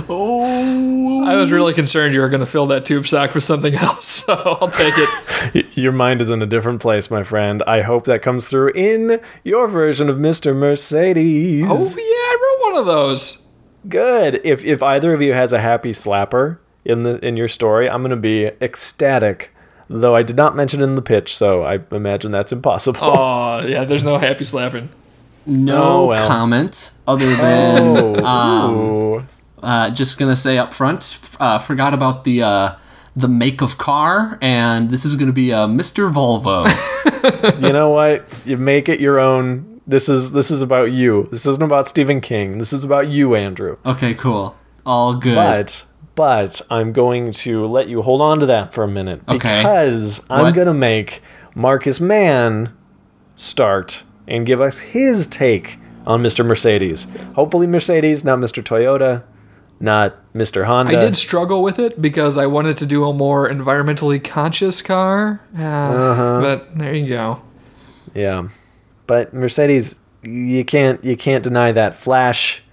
[0.10, 1.24] oh.
[1.28, 4.06] I was really concerned you were going to fill that tube sock with something else,
[4.26, 5.66] so I'll take it.
[5.74, 7.62] Your mind is in a different place, my friend.
[7.68, 10.56] I hope that comes through in your version of Mr.
[10.56, 11.66] Mercedes.
[11.68, 13.46] Oh, yeah, I wrote one of those.
[13.90, 14.42] Good.
[14.44, 18.02] If if either of you has a happy slapper in the in your story, I'm
[18.02, 19.54] gonna be ecstatic.
[19.90, 23.00] Though I did not mention it in the pitch, so I imagine that's impossible.
[23.02, 24.90] Oh, yeah, there's no happy slapping.
[25.46, 26.28] No Oh, well.
[26.28, 29.30] comment other than um,
[29.64, 31.20] uh, just gonna say up front.
[31.40, 32.76] Uh, forgot about the uh,
[33.16, 36.12] the make of car, and this is gonna be a Mr.
[36.12, 36.66] Volvo.
[37.62, 38.26] you know what?
[38.46, 39.80] You make it your own.
[39.88, 41.30] This is this is about you.
[41.32, 42.58] This isn't about Stephen King.
[42.58, 43.78] This is about you, Andrew.
[43.86, 44.58] okay, cool.
[44.86, 45.36] All good.
[45.36, 45.86] But
[46.18, 49.38] but I'm going to let you hold on to that for a minute Okay.
[49.62, 51.22] because I'm gonna make
[51.56, 52.76] Marcus Mann
[53.36, 56.46] start and give us his take on Mr.
[56.46, 57.08] Mercedes.
[57.36, 58.64] Hopefully Mercedes, not Mr.
[58.64, 59.24] Toyota,
[59.80, 60.66] not Mr.
[60.66, 60.98] Honda.
[60.98, 65.40] I did struggle with it because I wanted to do a more environmentally conscious car.
[65.56, 65.60] Uh,
[66.16, 66.40] huh.
[66.42, 67.44] But there you go.
[68.16, 68.50] Yeah.
[69.06, 72.64] But Mercedes, you can't you can't deny that flash.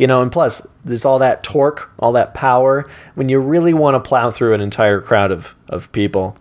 [0.00, 3.96] You know, and plus there's all that torque, all that power when you really want
[3.96, 6.38] to plow through an entire crowd of, of people.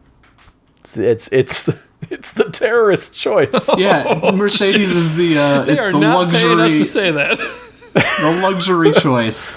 [0.79, 1.77] It's it's it's the,
[2.09, 3.69] it's the terrorist choice.
[3.77, 7.37] yeah, Mercedes is the uh, They it's are the not paying us to say that.
[7.93, 9.55] the luxury choice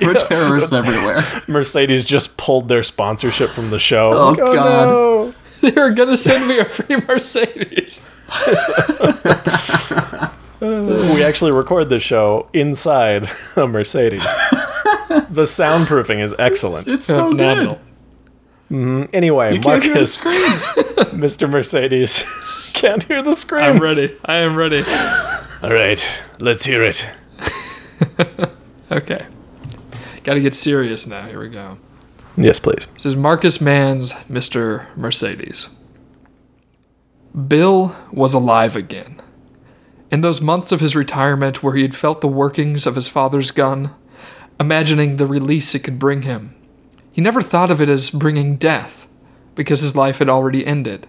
[0.00, 1.22] for terrorists everywhere.
[1.48, 4.12] Mercedes just pulled their sponsorship from the show.
[4.14, 4.88] Oh, Like, God.
[4.88, 5.34] no.
[5.60, 8.00] they were going to send me a free Mercedes.
[10.62, 14.22] We actually record the show inside a Mercedes.
[15.28, 16.86] the soundproofing is excellent.
[16.86, 17.80] It's so Phenomenal.
[18.68, 19.10] good.
[19.12, 20.68] Anyway, You can't hear the Marcus, screams.
[21.12, 21.50] Mr.
[21.50, 23.64] Mercedes, can't hear the screams.
[23.66, 24.16] I'm ready.
[24.24, 24.82] I am ready.
[25.64, 26.06] All right,
[26.38, 27.06] let's hear it.
[28.90, 29.26] Okay.
[30.22, 31.26] Got to get serious now.
[31.26, 31.76] Here we go.
[32.36, 32.86] Yes, please.
[32.94, 34.94] This is Marcus Mann's Mr.
[34.96, 35.68] Mercedes.
[37.48, 39.20] Bill was alive again.
[40.12, 43.50] In those months of his retirement where he had felt the workings of his father's
[43.50, 43.94] gun,
[44.60, 46.54] imagining the release it could bring him,
[47.10, 49.08] he never thought of it as bringing death,
[49.54, 51.06] because his life had already ended.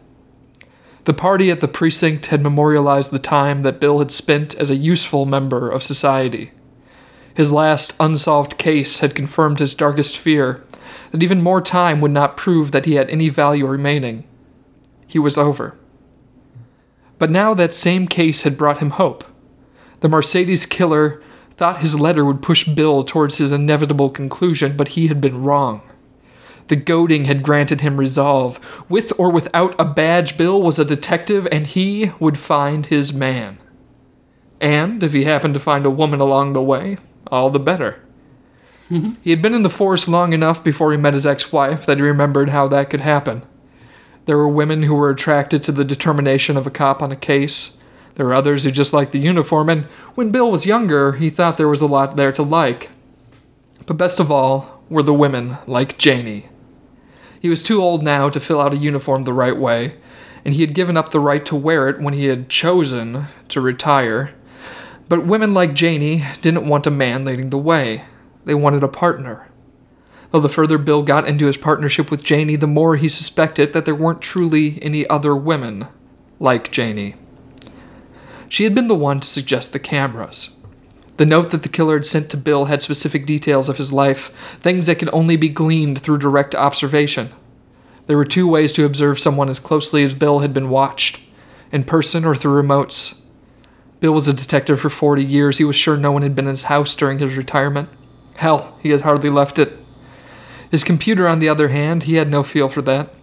[1.04, 4.76] The party at the precinct had memorialized the time that Bill had spent as a
[4.78, 6.52] useful member of society.
[7.34, 10.63] His last unsolved case had confirmed his darkest fear
[11.12, 14.24] that even more time would not prove that he had any value remaining.
[15.08, 15.78] he was over.
[17.24, 19.24] But now that same case had brought him hope.
[20.02, 25.08] The Mercedes killer thought his letter would push Bill towards his inevitable conclusion, but he
[25.08, 25.90] had been wrong.
[26.68, 28.60] The goading had granted him resolve.
[28.90, 33.58] With or without a badge, Bill was a detective and he would find his man.
[34.60, 36.98] And if he happened to find a woman along the way,
[37.32, 38.04] all the better.
[38.90, 42.00] he had been in the force long enough before he met his ex wife that
[42.00, 43.44] he remembered how that could happen.
[44.26, 47.78] There were women who were attracted to the determination of a cop on a case.
[48.16, 51.58] There were others who just liked the uniform, and when Bill was younger, he thought
[51.58, 52.90] there was a lot there to like.
[53.86, 56.46] But best of all were the women like Janie.
[57.42, 59.96] He was too old now to fill out a uniform the right way,
[60.46, 63.60] and he had given up the right to wear it when he had chosen to
[63.60, 64.34] retire.
[65.10, 68.04] But women like Janie didn't want a man leading the way.
[68.46, 69.50] They wanted a partner.
[70.41, 73.96] The further Bill got into his partnership with Janie, the more he suspected that there
[73.96, 75.88] weren't truly any other women
[76.39, 77.15] like Janie.
[78.50, 80.60] She had been the one to suggest the cameras.
[81.17, 84.58] The note that the killer had sent to Bill had specific details of his life,
[84.60, 87.30] things that could only be gleaned through direct observation.
[88.08, 91.22] There were two ways to observe someone as closely as Bill had been watched
[91.72, 93.22] in person or through remotes.
[94.00, 95.60] Bill was a detective for 40 years.
[95.60, 97.88] He was sure no one had been in his house during his retirement.
[98.36, 99.78] Hell, he had hardly left it.
[100.74, 103.14] His computer, on the other hand, he had no feel for that.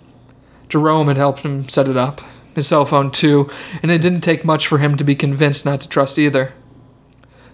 [0.68, 2.20] Jerome had helped him set it up,
[2.54, 3.50] his cell phone too,
[3.82, 6.52] and it didn't take much for him to be convinced not to trust either.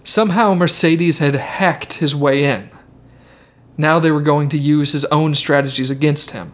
[0.03, 2.69] Somehow Mercedes had hacked his way in.
[3.75, 6.53] Now they were going to use his own strategies against him.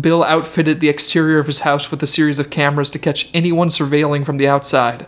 [0.00, 3.68] Bill outfitted the exterior of his house with a series of cameras to catch anyone
[3.68, 5.06] surveilling from the outside.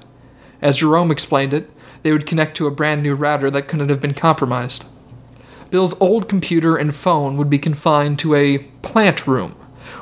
[0.61, 1.70] As Jerome explained it,
[2.03, 4.85] they would connect to a brand new router that couldn't have been compromised.
[5.70, 9.52] Bill's old computer and phone would be confined to a plant room,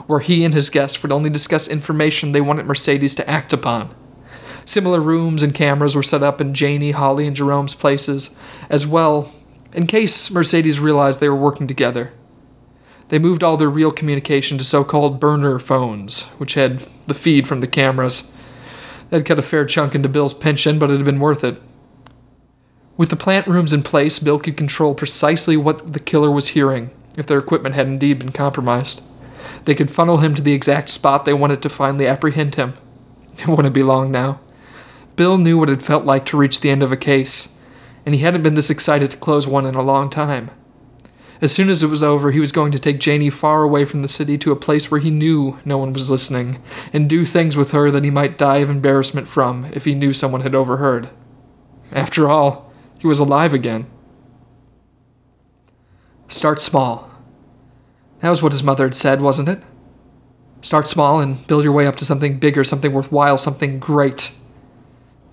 [0.06, 3.94] where he and his guests would only discuss information they wanted Mercedes to act upon.
[4.64, 8.36] Similar rooms and cameras were set up in Janie, Holly, and Jerome's places,
[8.68, 9.32] as well,
[9.72, 12.12] in case Mercedes realized they were working together.
[13.08, 17.46] They moved all their real communication to so called burner phones, which had the feed
[17.46, 18.34] from the cameras.
[19.08, 21.60] That cut a fair chunk into Bill's pension, but it had been worth it.
[22.98, 26.90] With the plant rooms in place, Bill could control precisely what the killer was hearing
[27.16, 29.02] if their equipment had indeed been compromised.
[29.64, 32.74] They could funnel him to the exact spot they wanted to finally apprehend him.
[33.38, 34.40] It wouldn't be long now.
[35.14, 37.60] Bill knew what it felt like to reach the end of a case,
[38.04, 40.50] and he hadn't been this excited to close one in a long time.
[41.40, 44.02] As soon as it was over, he was going to take Janie far away from
[44.02, 46.60] the city to a place where he knew no one was listening,
[46.92, 50.12] and do things with her that he might die of embarrassment from if he knew
[50.12, 51.10] someone had overheard.
[51.92, 52.67] After all,
[52.98, 53.86] he was alive again.
[56.28, 57.10] Start small.
[58.20, 59.62] That was what his mother had said, wasn't it?
[60.60, 64.36] Start small and build your way up to something bigger, something worthwhile, something great.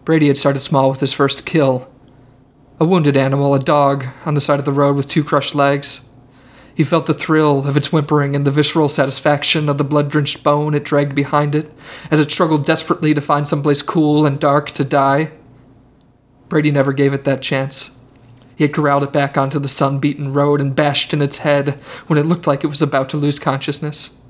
[0.05, 1.91] Brady had started small with his first kill
[2.79, 6.09] a wounded animal, a dog, on the side of the road with two crushed legs.
[6.73, 10.43] He felt the thrill of its whimpering and the visceral satisfaction of the blood drenched
[10.43, 11.71] bone it dragged behind it
[12.11, 15.31] as it struggled desperately to find someplace cool and dark to die.
[16.49, 17.99] Brady never gave it that chance.
[18.55, 21.73] He had corralled it back onto the sun beaten road and bashed in its head
[22.07, 24.21] when it looked like it was about to lose consciousness.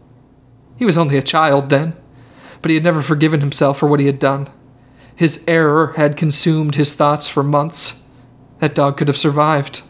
[0.77, 1.95] He was only a child then,
[2.61, 4.49] but he had never forgiven himself for what he had done.
[5.15, 8.03] His error had consumed his thoughts for months.
[8.59, 9.81] That dog could have survived.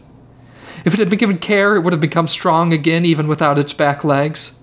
[0.84, 3.72] If it had been given care, it would have become strong again, even without its
[3.72, 4.60] back legs.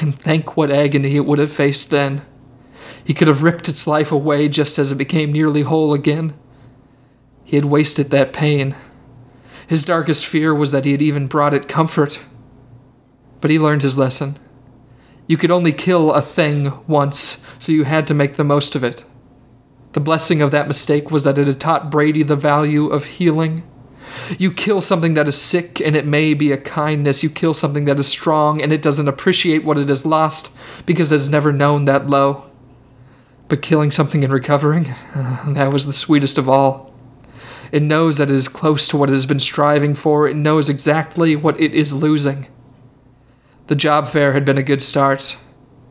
[0.00, 2.22] And think what agony it would have faced then.
[3.02, 6.34] He could have ripped its life away just as it became nearly whole again.
[7.50, 8.76] He had wasted that pain.
[9.66, 12.20] His darkest fear was that he had even brought it comfort.
[13.40, 14.38] But he learned his lesson.
[15.26, 18.84] You could only kill a thing once, so you had to make the most of
[18.84, 19.04] it.
[19.94, 23.64] The blessing of that mistake was that it had taught Brady the value of healing.
[24.38, 27.24] You kill something that is sick, and it may be a kindness.
[27.24, 31.10] You kill something that is strong, and it doesn't appreciate what it has lost because
[31.10, 32.44] it has never known that low.
[33.48, 34.86] But killing something and recovering,
[35.16, 36.89] uh, that was the sweetest of all.
[37.72, 40.68] It knows that it is close to what it has been striving for, it knows
[40.68, 42.48] exactly what it is losing.
[43.68, 45.36] The job fair had been a good start,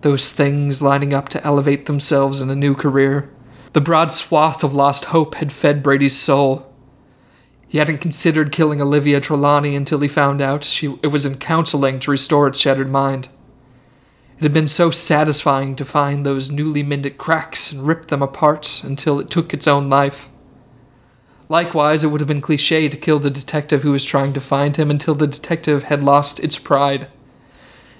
[0.02, 3.30] those things lining up to elevate themselves in a new career.
[3.74, 6.74] The broad swath of lost hope had fed Brady's soul.
[7.68, 12.00] He hadn't considered killing Olivia Trelawney until he found out she, it was in counseling
[12.00, 13.30] to restore its shattered mind.
[14.38, 18.84] It had been so satisfying to find those newly mended cracks and rip them apart
[18.84, 20.30] until it took its own life.
[21.50, 24.78] Likewise, it would have been cliche to kill the detective who was trying to find
[24.78, 27.08] him until the detective had lost its pride.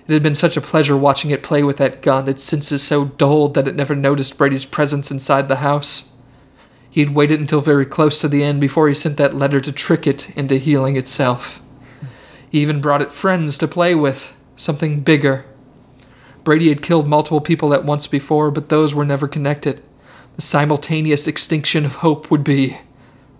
[0.08, 3.06] It had been such a pleasure watching it play with that gun, its senses so
[3.06, 6.16] dulled that it never noticed Brady's presence inside the house.
[6.92, 9.72] He had waited until very close to the end before he sent that letter to
[9.72, 11.60] trick it into healing itself.
[12.50, 15.46] He even brought it friends to play with, something bigger.
[16.44, 19.84] Brady had killed multiple people at once before, but those were never connected.
[20.36, 22.78] The simultaneous extinction of hope would be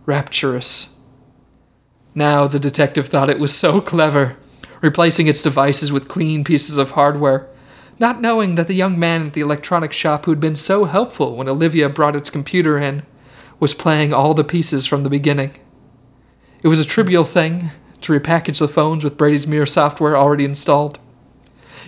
[0.10, 0.98] rapturous.
[2.16, 4.38] Now the detective thought it was so clever,
[4.82, 7.48] replacing its devices with clean pieces of hardware,
[8.00, 11.48] not knowing that the young man at the electronics shop who'd been so helpful when
[11.48, 13.04] Olivia brought its computer in
[13.60, 15.52] was playing all the pieces from the beginning.
[16.64, 17.70] It was a trivial thing
[18.02, 20.98] to repackage the phones with Brady's Mirror software already installed.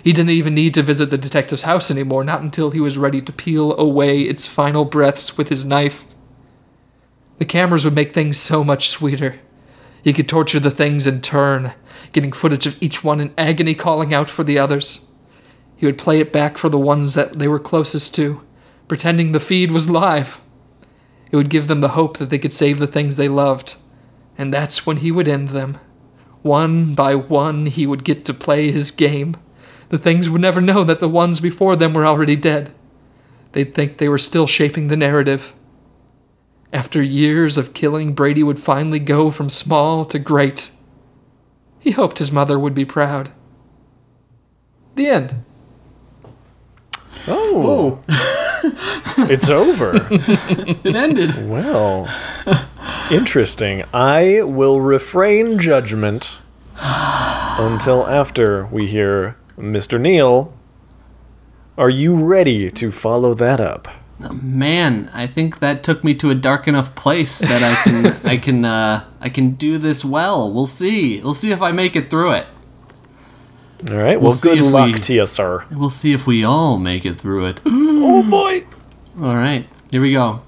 [0.04, 3.22] He didn't even need to visit the detective's house anymore, not until he was ready
[3.22, 6.06] to peel away its final breaths with his knife.
[7.42, 9.40] The cameras would make things so much sweeter.
[10.04, 11.74] He could torture the things in turn,
[12.12, 15.10] getting footage of each one in agony calling out for the others.
[15.76, 18.44] He would play it back for the ones that they were closest to,
[18.88, 20.40] pretending the feed was live.
[21.32, 23.76] It would give them the hope that they could save the things they loved.
[24.38, 25.80] And that's when he would end them.
[26.44, 29.36] One by one, he would get to play his game.
[29.90, 32.72] The things would never know that the ones before them were already dead.
[33.54, 35.56] They'd think they were still shaping the narrative.
[36.74, 40.72] After years of killing, Brady would finally go from small to great.
[41.80, 43.32] He hoped his mother would be proud.
[44.96, 45.44] The end.
[47.28, 48.04] Oh,
[49.30, 50.08] it's over.
[50.84, 51.50] It ended.
[51.50, 52.08] Well,
[53.12, 53.84] interesting.
[53.94, 56.40] I will refrain judgment
[56.78, 60.00] until after we hear Mr.
[60.00, 60.54] Neal.
[61.78, 63.88] Are you ready to follow that up?
[64.42, 68.38] Man, I think that took me to a dark enough place that I can I
[68.38, 70.52] can uh, I can do this well.
[70.54, 71.22] We'll see.
[71.22, 72.46] We'll see if I make it through it.
[73.90, 74.22] All right.
[74.22, 75.66] Well, see good luck we- to you, sir.
[75.72, 77.62] We'll see if we all make it through it.
[78.04, 78.66] Oh boy.
[79.22, 80.42] All right, here we go.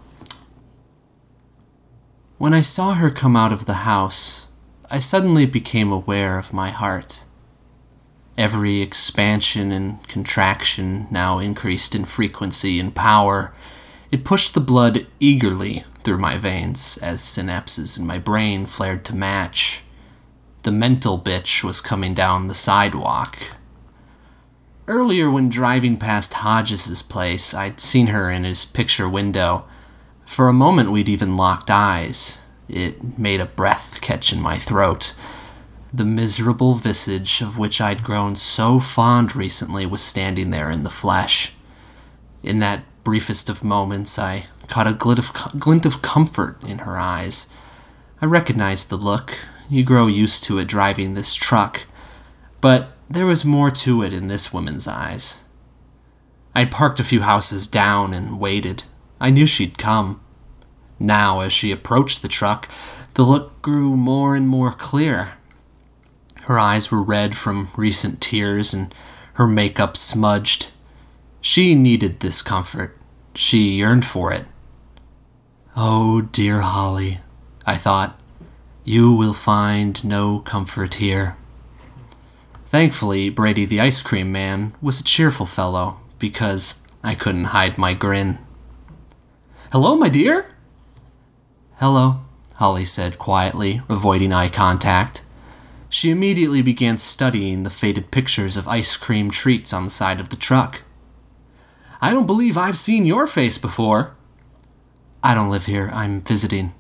[2.37, 4.47] When I saw her come out of the house,
[4.89, 7.25] I suddenly became aware of my heart.
[8.37, 13.53] Every expansion and contraction now increased in frequency and power.
[14.11, 19.15] It pushed the blood eagerly through my veins as synapses in my brain flared to
[19.15, 19.83] match.
[20.63, 23.37] The mental bitch was coming down the sidewalk,
[24.87, 29.63] Earlier, when driving past Hodges's place, I'd seen her in his picture window.
[30.25, 32.45] For a moment, we'd even locked eyes.
[32.67, 35.15] It made a breath catch in my throat.
[35.95, 40.89] The miserable visage of which I'd grown so fond recently was standing there in the
[40.89, 41.53] flesh.
[42.41, 46.97] In that briefest of moments, I caught a glint of, glint of comfort in her
[46.97, 47.45] eyes.
[48.19, 49.37] I recognized the look.
[49.69, 51.85] You grow used to it driving this truck.
[52.59, 55.43] But there was more to it in this woman's eyes.
[56.55, 58.85] I'd parked a few houses down and waited.
[59.19, 60.21] I knew she'd come.
[60.99, 62.67] Now, as she approached the truck,
[63.13, 65.33] the look grew more and more clear.
[66.43, 68.93] Her eyes were red from recent tears and
[69.33, 70.71] her makeup smudged.
[71.41, 72.97] She needed this comfort.
[73.33, 74.45] She yearned for it.
[75.75, 77.19] Oh, dear Holly,
[77.65, 78.19] I thought,
[78.83, 81.35] you will find no comfort here.
[82.65, 87.93] Thankfully, Brady the ice cream man was a cheerful fellow because I couldn't hide my
[87.93, 88.37] grin.
[89.71, 90.45] Hello, my dear?
[91.77, 92.21] Hello,
[92.55, 95.22] Holly said quietly, avoiding eye contact.
[95.93, 100.29] She immediately began studying the faded pictures of ice cream treats on the side of
[100.29, 100.81] the truck.
[102.01, 104.15] I don't believe I've seen your face before.
[105.21, 106.71] I don't live here, I'm visiting.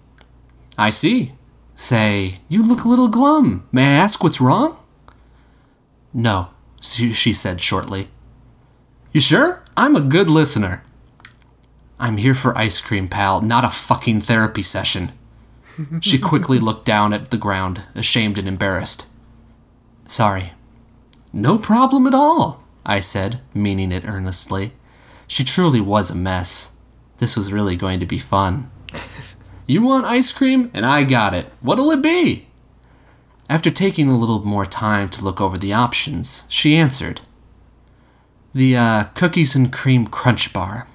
[0.79, 1.33] I see.
[1.75, 3.69] Say, you look a little glum.
[3.71, 4.79] May I ask what's wrong?
[6.11, 6.47] No,
[6.81, 8.07] she, said shortly.
[9.11, 9.63] You sure?
[9.77, 10.81] I'm a good listener.
[11.99, 15.11] I'm here for ice cream, pal, not a fucking therapy session.
[16.01, 19.07] She quickly looked down at the ground, ashamed and embarrassed.
[20.05, 20.51] Sorry.
[21.31, 24.73] No problem at all, I said, meaning it earnestly.
[25.27, 26.73] She truly was a mess.
[27.17, 28.69] This was really going to be fun.
[29.65, 30.69] You want ice cream?
[30.73, 31.45] And I got it.
[31.61, 32.47] What'll it be?
[33.49, 37.21] After taking a little more time to look over the options, she answered.
[38.53, 40.87] The uh, cookies and cream crunch bar.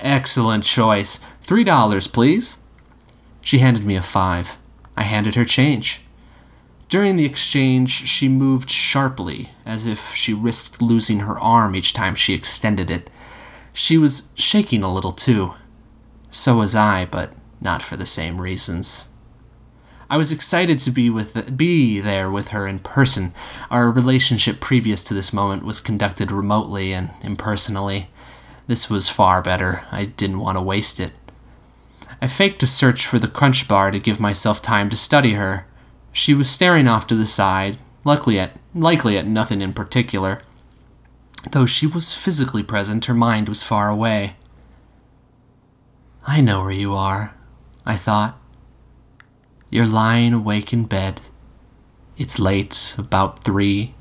[0.00, 1.18] Excellent choice.
[1.40, 2.58] Three dollars, please.
[3.46, 4.58] She handed me a five.
[4.96, 6.00] I handed her change.
[6.88, 12.16] During the exchange, she moved sharply, as if she risked losing her arm each time
[12.16, 13.08] she extended it.
[13.72, 15.54] She was shaking a little, too.
[16.28, 19.10] So was I, but not for the same reasons.
[20.10, 23.32] I was excited to be with be there with her in person.
[23.70, 28.08] Our relationship previous to this moment was conducted remotely and impersonally.
[28.66, 29.84] This was far better.
[29.92, 31.12] I didn't want to waste it.
[32.20, 35.66] I faked a search for the crunch bar to give myself time to study her.
[36.12, 40.40] She was staring off to the side, likely at likely at nothing in particular.
[41.50, 44.36] Though she was physically present, her mind was far away.
[46.26, 47.34] I know where you are,
[47.84, 48.38] I thought.
[49.70, 51.20] You're lying awake in bed.
[52.16, 53.94] It's late, about three.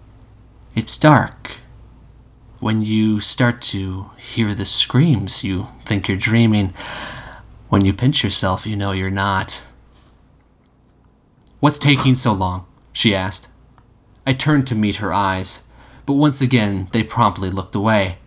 [0.76, 1.58] It's dark.
[2.60, 6.74] When you start to hear the screams, you think you're dreaming.
[7.76, 9.66] When you pinch yourself, you know you're not.
[11.60, 12.68] What's taking so long?
[12.94, 13.50] she asked.
[14.26, 15.70] I turned to meet her eyes,
[16.06, 18.20] but once again they promptly looked away.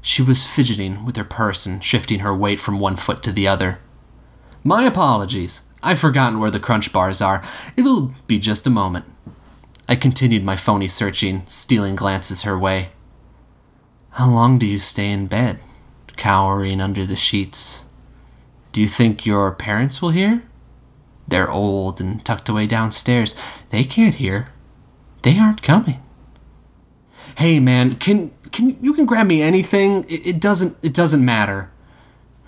[0.00, 3.46] She was fidgeting with her purse and shifting her weight from one foot to the
[3.46, 3.78] other.
[4.64, 5.62] My apologies.
[5.84, 7.44] I've forgotten where the crunch bars are.
[7.76, 9.04] It'll be just a moment.
[9.88, 12.88] I continued my phony searching, stealing glances her way.
[14.14, 15.60] How long do you stay in bed,
[16.16, 17.86] cowering under the sheets?
[18.76, 20.42] Do you think your parents will hear?
[21.26, 23.34] They're old and tucked away downstairs.
[23.70, 24.48] They can't hear.
[25.22, 26.02] They aren't coming.
[27.38, 30.04] Hey man, can can you can grab me anything?
[30.10, 31.70] It, it doesn't it doesn't matter.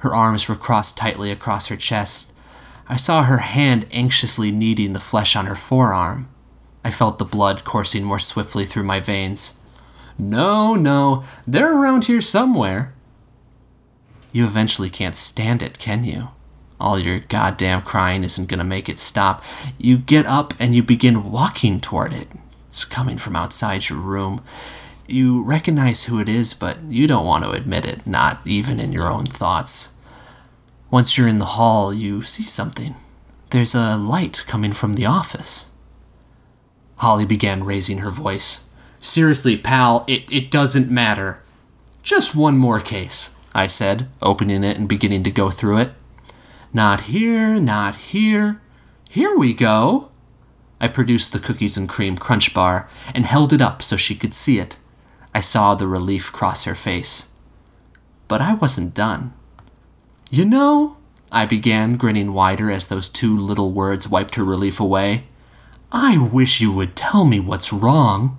[0.01, 2.35] Her arms were crossed tightly across her chest.
[2.91, 6.29] I saw her hand anxiously kneading the flesh on her forearm.
[6.85, 9.59] I felt the blood coursing more swiftly through my veins.
[10.18, 12.93] No, no, they're around here somewhere.
[14.33, 16.29] You eventually can't stand it, can you?
[16.81, 19.43] All your goddamn crying isn't gonna make it stop.
[19.79, 22.29] You get up and you begin walking toward it.
[22.68, 24.43] It's coming from outside your room.
[25.07, 28.93] You recognize who it is, but you don't want to admit it, not even in
[28.93, 29.95] your own thoughts.
[30.91, 32.95] Once you're in the hall, you see something.
[33.51, 35.70] There's a light coming from the office.
[36.97, 38.68] Holly began raising her voice.
[39.01, 41.43] Seriously, pal, it, it doesn't matter.
[42.03, 45.90] Just one more case, I said, opening it and beginning to go through it.
[46.72, 48.61] Not here, not here.
[49.11, 50.11] Here we go.
[50.80, 54.32] I produced the cookies and cream crunch bar and held it up so she could
[54.32, 54.78] see it.
[55.34, 57.32] I saw the relief cross her face.
[58.28, 59.32] But I wasn't done.
[60.30, 60.96] You know,
[61.32, 65.24] I began, grinning wider as those two little words wiped her relief away.
[65.90, 68.38] I wish you would tell me what's wrong.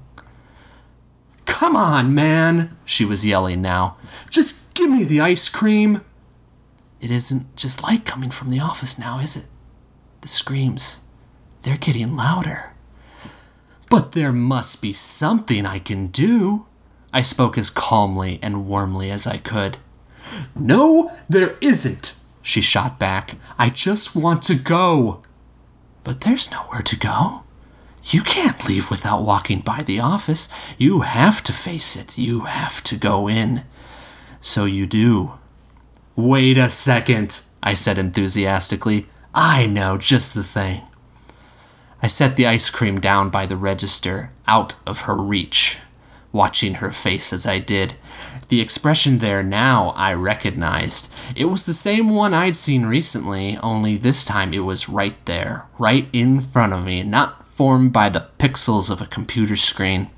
[1.45, 3.97] Come on, man, she was yelling now.
[4.29, 6.05] Just give me the ice cream.
[7.01, 9.47] It isn't just light coming from the office now, is it?
[10.21, 11.01] The screams,
[11.61, 12.71] they're getting louder.
[13.89, 16.65] But there must be something I can do.
[17.11, 19.77] I spoke as calmly and warmly as I could.
[20.55, 23.35] No, there isn't, she shot back.
[23.57, 25.21] I just want to go.
[26.03, 27.43] But there's nowhere to go.
[28.03, 30.47] You can't leave without walking by the office.
[30.77, 32.17] You have to face it.
[32.17, 33.63] You have to go in.
[34.41, 35.33] So you do.
[36.15, 39.05] Wait a second, I said enthusiastically.
[39.33, 40.81] I know just the thing.
[42.01, 45.79] I set the ice cream down by the register, out of her reach,
[46.31, 47.95] watching her face as I did.
[48.47, 51.13] The expression there now I recognized.
[51.35, 55.65] It was the same one I'd seen recently, only this time it was right there,
[55.77, 60.09] right in front of me, not formed by the pixels of a computer screen.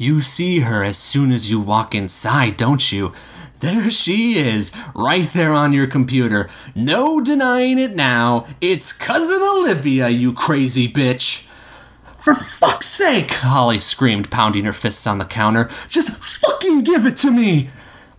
[0.00, 3.12] You see her as soon as you walk inside, don't you?
[3.58, 6.48] There she is, right there on your computer.
[6.74, 8.46] No denying it now.
[8.62, 11.46] It's Cousin Olivia, you crazy bitch.
[12.18, 15.68] For fuck's sake, Holly screamed, pounding her fists on the counter.
[15.86, 17.68] Just fucking give it to me!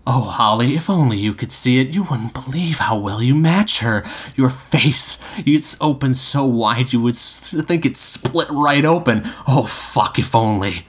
[0.06, 3.80] Oh, Holly, if only you could see it, you wouldn't believe how well you match
[3.80, 4.04] her.
[4.36, 9.24] Your face, it's open so wide you would think it's split right open.
[9.48, 10.86] Oh, fuck, if only.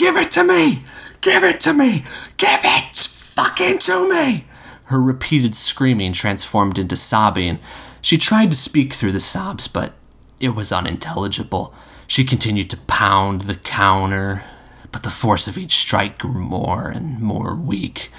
[0.00, 0.82] Give it to me!
[1.20, 2.04] Give it to me!
[2.38, 4.46] Give it fucking to me!
[4.86, 7.58] Her repeated screaming transformed into sobbing.
[8.00, 9.92] She tried to speak through the sobs, but
[10.40, 11.74] it was unintelligible.
[12.06, 14.42] She continued to pound the counter,
[14.90, 18.10] but the force of each strike grew more and more weak.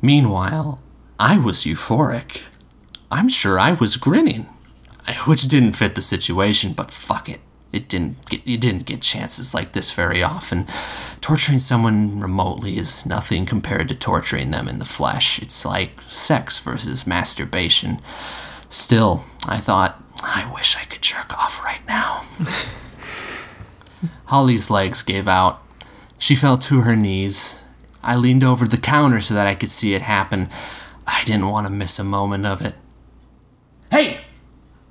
[0.00, 0.80] Meanwhile,
[1.18, 2.40] I was euphoric.
[3.10, 4.46] I'm sure I was grinning,
[5.26, 7.40] which didn't fit the situation, but fuck it.
[7.72, 10.66] It didn't get you didn't get chances like this very often.
[11.20, 15.40] Torturing someone remotely is nothing compared to torturing them in the flesh.
[15.40, 18.00] It's like sex versus masturbation.
[18.68, 22.22] Still, I thought, I wish I could jerk off right now.
[24.26, 25.62] Holly's legs gave out.
[26.18, 27.62] She fell to her knees.
[28.02, 30.48] I leaned over the counter so that I could see it happen.
[31.06, 32.74] I didn't want to miss a moment of it.
[33.90, 34.22] Hey!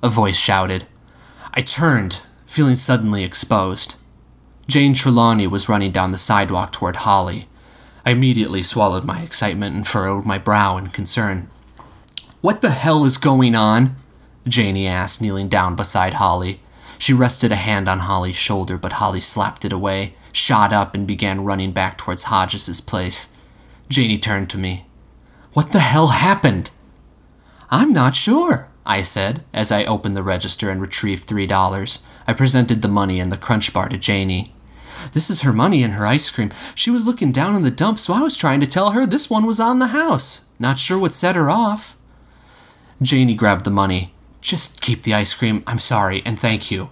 [0.02, 0.86] a voice shouted.
[1.54, 2.22] I turned,
[2.52, 3.96] feeling suddenly exposed.
[4.68, 7.46] Jane Trelawney was running down the sidewalk toward Holly.
[8.04, 11.48] I immediately swallowed my excitement and furrowed my brow in concern.
[12.42, 13.96] What the hell is going on?
[14.46, 16.60] Janie asked, kneeling down beside Holly.
[16.98, 21.06] She rested a hand on Holly's shoulder, but Holly slapped it away, shot up, and
[21.06, 23.34] began running back towards Hodges's place.
[23.88, 24.84] Janie turned to me.
[25.54, 26.70] What the hell happened?
[27.70, 32.04] I'm not sure, I said, as I opened the register and retrieved three dollars.
[32.26, 34.54] I presented the money and the crunch bar to Janie.
[35.12, 36.50] This is her money and her ice cream.
[36.74, 39.28] She was looking down in the dump, so I was trying to tell her this
[39.28, 40.46] one was on the house.
[40.58, 41.96] Not sure what set her off.
[43.00, 44.14] Janie grabbed the money.
[44.40, 46.90] Just keep the ice cream, I'm sorry, and thank you.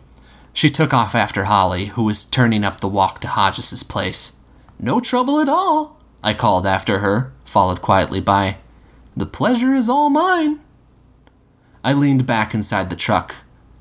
[0.53, 4.37] She took off after Holly, who was turning up the walk to Hodges's place.
[4.78, 8.57] No trouble at all, I called after her, followed quietly by,
[9.16, 10.61] The pleasure is all mine.
[11.83, 13.37] I leaned back inside the truck,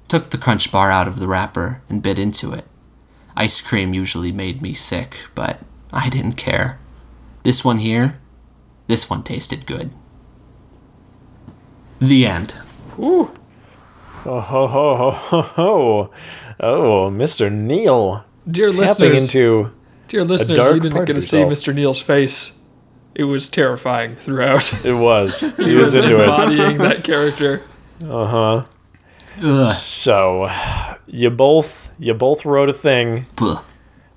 [0.10, 2.66] took the crunch bar out of the wrapper, and bit into it.
[3.36, 5.60] Ice cream usually made me sick, but
[5.94, 6.80] I didn't care.
[7.44, 8.20] This one here,
[8.88, 9.92] this one tasted good.
[12.00, 12.54] The end.
[12.98, 13.32] Ooh.
[14.26, 16.12] Oh ho ho ho ho ho!
[16.60, 17.50] Oh, Mr.
[17.52, 19.72] Neal Dear tapping listeners, into
[20.10, 21.38] dear listeners, you didn't get to see.
[21.44, 21.74] Mr.
[21.74, 22.62] Neal's face.
[23.16, 24.86] It was terrifying throughout.
[24.86, 26.22] it was he he was was into it.
[26.22, 27.62] embodying that character.
[28.06, 28.66] Uh huh.
[29.44, 29.74] Ugh.
[29.74, 30.50] So
[31.08, 33.64] you both you both wrote a thing, Bleh.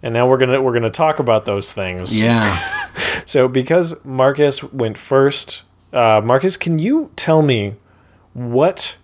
[0.03, 2.19] and now we're gonna we're gonna talk about those things.
[2.19, 2.59] Yeah.
[3.25, 5.63] So because Marcus went first,
[5.93, 7.77] uh, Marcus, can you tell me
[8.35, 8.97] what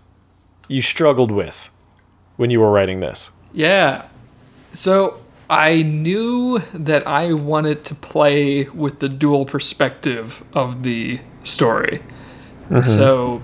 [0.67, 1.71] you struggled with
[2.37, 3.31] when you were writing this?
[3.53, 4.07] Yeah.
[4.73, 12.03] So I knew that I wanted to play with the dual perspective of the story.
[12.83, 13.41] So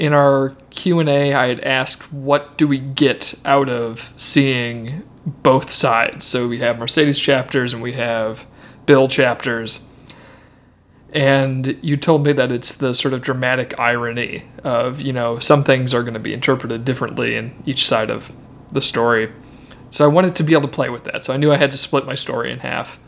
[0.00, 6.24] in our Q&A I had asked what do we get out of seeing both sides.
[6.24, 8.46] So we have Mercedes chapters and we have
[8.86, 9.92] Bill chapters.
[11.12, 15.64] And you told me that it's the sort of dramatic irony of, you know, some
[15.64, 18.32] things are going to be interpreted differently in each side of
[18.72, 19.30] the story.
[19.90, 21.24] So I wanted to be able to play with that.
[21.24, 22.98] So I knew I had to split my story in half.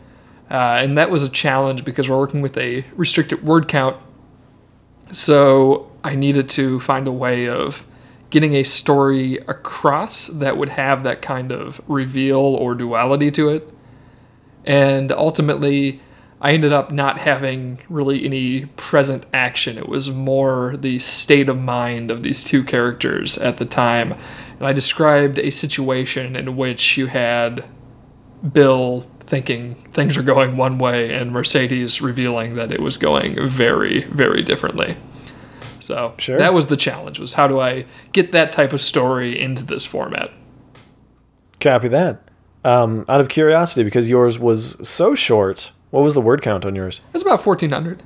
[0.51, 3.97] Uh, and that was a challenge because we're working with a restricted word count.
[5.11, 7.85] So I needed to find a way of
[8.29, 13.71] getting a story across that would have that kind of reveal or duality to it.
[14.65, 15.99] And ultimately,
[16.41, 19.77] I ended up not having really any present action.
[19.77, 24.15] It was more the state of mind of these two characters at the time.
[24.57, 27.63] And I described a situation in which you had
[28.51, 34.03] Bill thinking things are going one way and Mercedes revealing that it was going very,
[34.05, 34.97] very differently.
[35.83, 36.37] So Sure.
[36.37, 39.85] that was the challenge was how do I get that type of story into this
[39.85, 40.31] format?
[41.59, 42.21] Copy that.
[42.63, 46.75] Um, out of curiosity, because yours was so short, what was the word count on
[46.75, 47.01] yours?
[47.13, 48.01] It's about 1400.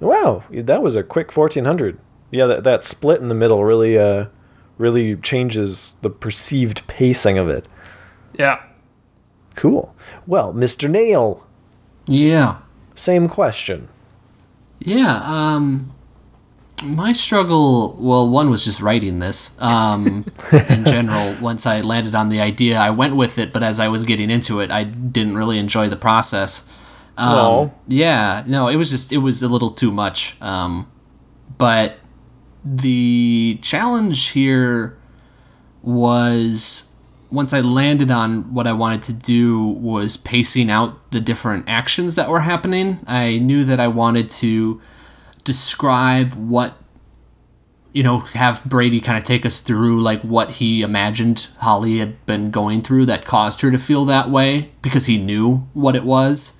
[0.00, 1.98] Wow, that was a quick fourteen hundred.
[2.30, 4.26] Yeah, that that split in the middle really uh
[4.78, 7.68] really changes the perceived pacing of it.
[8.38, 8.62] Yeah.
[9.56, 9.94] Cool.
[10.26, 10.88] Well, Mr.
[10.90, 11.46] Neal,
[12.06, 12.58] Yeah.
[12.94, 13.88] same question.
[14.78, 15.92] Yeah, um
[16.82, 19.56] my struggle, well, one was just writing this.
[19.60, 20.24] Um
[20.68, 23.88] in general, once I landed on the idea, I went with it, but as I
[23.88, 26.68] was getting into it, I didn't really enjoy the process.
[27.16, 27.72] Um, Oh.
[27.88, 30.36] yeah, no, it was just it was a little too much.
[30.40, 30.90] Um
[31.58, 31.96] but
[32.64, 34.96] the challenge here
[35.82, 36.92] was
[37.30, 42.16] once I landed on what I wanted to do was pacing out the different actions
[42.16, 42.98] that were happening.
[43.06, 44.80] I knew that I wanted to
[45.44, 46.74] describe what
[47.92, 52.24] you know have Brady kind of take us through like what he imagined Holly had
[52.26, 56.04] been going through that caused her to feel that way because he knew what it
[56.04, 56.58] was.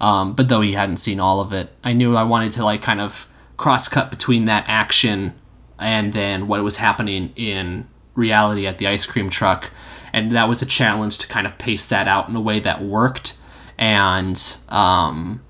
[0.00, 2.82] Um, but though he hadn't seen all of it, I knew I wanted to like
[2.82, 3.26] kind of
[3.56, 5.34] cross cut between that action
[5.78, 9.70] and then what was happening in reality at the ice cream truck.
[10.12, 12.80] And that was a challenge to kind of pace that out in a way that
[12.80, 13.36] worked
[13.78, 15.40] and um,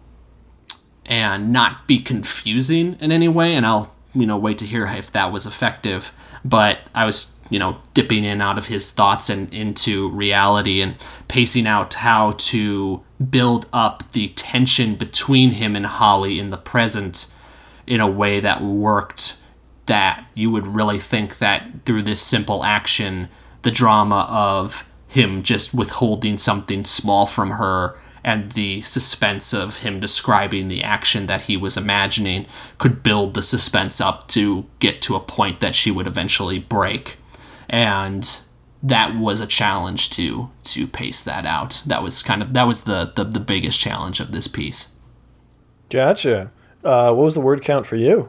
[1.08, 3.54] and not be confusing in any way.
[3.54, 6.12] And I'll you know wait to hear if that was effective.
[6.44, 10.94] But I was you know dipping in out of his thoughts and into reality and
[11.26, 17.26] pacing out how to build up the tension between him and Holly in the present
[17.86, 19.36] in a way that worked
[19.86, 23.28] that you would really think that through this simple action
[23.62, 27.96] the drama of him just withholding something small from her
[28.28, 32.44] and the suspense of him describing the action that he was imagining
[32.76, 37.16] could build the suspense up to get to a point that she would eventually break
[37.70, 38.42] and
[38.82, 41.82] that was a challenge to to pace that out.
[41.86, 44.94] That was kind of that was the the, the biggest challenge of this piece.
[45.88, 46.50] Gotcha.
[46.84, 48.28] Uh, what was the word count for you?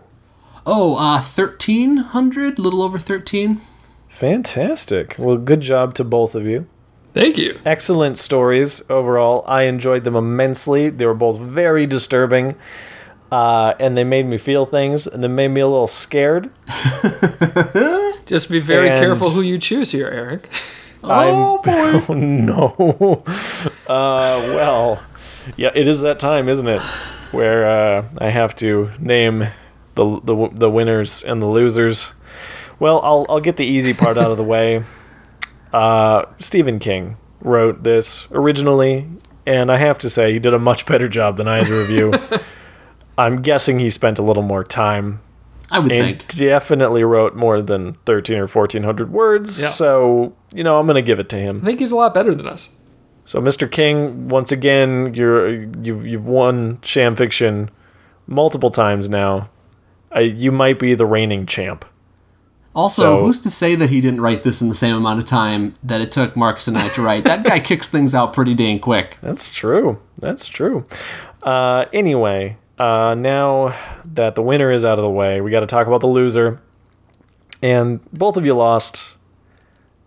[0.66, 3.60] Oh, uh, 1300, little over 13.
[4.08, 5.16] Fantastic.
[5.20, 6.68] Well, good job to both of you.
[7.20, 7.60] Thank you.
[7.66, 9.44] Excellent stories overall.
[9.46, 10.90] I enjoyed them immensely.
[10.90, 12.56] They were both very disturbing.
[13.32, 16.50] Uh, and they made me feel things, and they made me a little scared.
[18.26, 20.50] Just be very And- careful who you choose here, Eric.
[21.04, 22.06] Oh, boy.
[22.10, 23.24] Oh no.
[23.88, 25.04] Uh, well,
[25.58, 26.82] yeah, it is that time, isn't it,
[27.32, 29.48] where uh, I have to name
[29.96, 32.14] the, the the winners and the losers.
[32.80, 34.84] Well, I'll I'll get the easy part out of the way.
[35.74, 39.08] Uh, Stephen King wrote this originally,
[39.46, 42.14] and I have to say he did a much better job than either of you.
[43.18, 45.22] I'm guessing he spent a little more time
[45.72, 46.36] I would and think.
[46.38, 49.62] definitely wrote more than 13 or 1400 words.
[49.62, 49.70] Yeah.
[49.70, 51.60] So, you know, I'm going to give it to him.
[51.62, 52.70] I think he's a lot better than us.
[53.26, 53.70] So, Mr.
[53.70, 55.52] King, once again, you're
[55.84, 57.70] you've you've won Sham Fiction
[58.26, 59.50] multiple times now.
[60.12, 61.86] I, you might be the reigning champ.
[62.76, 65.26] Also, So- who's to say that he didn't write this in the same amount of
[65.26, 67.24] time that it took Marcus and I to write?
[67.24, 69.18] That guy kicks things out pretty dang quick.
[69.22, 70.00] That's true.
[70.20, 70.86] That's true.
[71.44, 75.66] Uh, anyway, uh, now that the winner is out of the way, we got to
[75.66, 76.62] talk about the loser.
[77.62, 79.16] And both of you lost,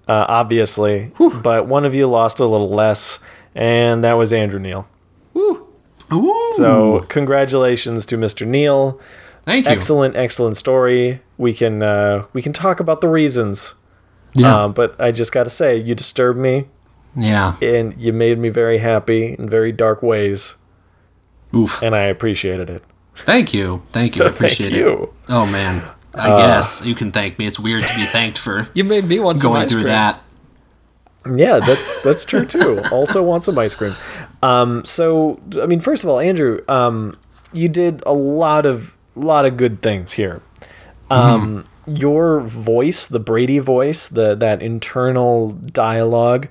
[0.09, 1.11] uh, obviously,
[1.43, 3.19] but one of you lost a little less,
[3.55, 4.87] and that was Andrew Neal.
[6.53, 8.47] So, congratulations to Mr.
[8.47, 9.01] Neal.
[9.43, 9.73] Thank you.
[9.73, 11.21] Excellent, excellent story.
[11.39, 13.75] We can uh, we can talk about the reasons.
[14.35, 14.57] Yeah.
[14.57, 16.67] Uh, but I just got to say, you disturbed me,
[17.15, 17.55] yeah.
[17.61, 20.57] and you made me very happy in very dark ways,
[21.55, 21.83] Oof.
[21.83, 22.83] and I appreciated it.
[23.15, 23.83] Thank you.
[23.91, 24.19] Thank you.
[24.19, 24.87] So I appreciate thank it.
[24.87, 25.15] you.
[25.29, 25.83] Oh man.
[26.15, 27.47] I guess you can thank me.
[27.47, 29.93] It's weird to be thanked for You made me want going through cream.
[29.93, 30.23] that.
[31.25, 32.81] Yeah, that's that's true too.
[32.93, 33.93] also want some ice cream.
[34.43, 37.15] Um, so I mean, first of all, Andrew, um,
[37.53, 40.41] you did a lot of lot of good things here.
[41.11, 46.49] Um, Your voice, the Brady voice, the that internal dialogue,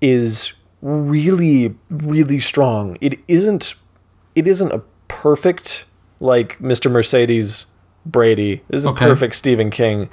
[0.00, 0.52] is
[0.82, 2.96] really really strong.
[3.00, 3.74] It isn't
[4.34, 5.86] it isn't a perfect
[6.20, 6.90] like Mr.
[6.90, 7.66] Mercedes
[8.06, 8.62] Brady.
[8.68, 9.06] It isn't Okay.
[9.06, 10.08] perfect Stephen King,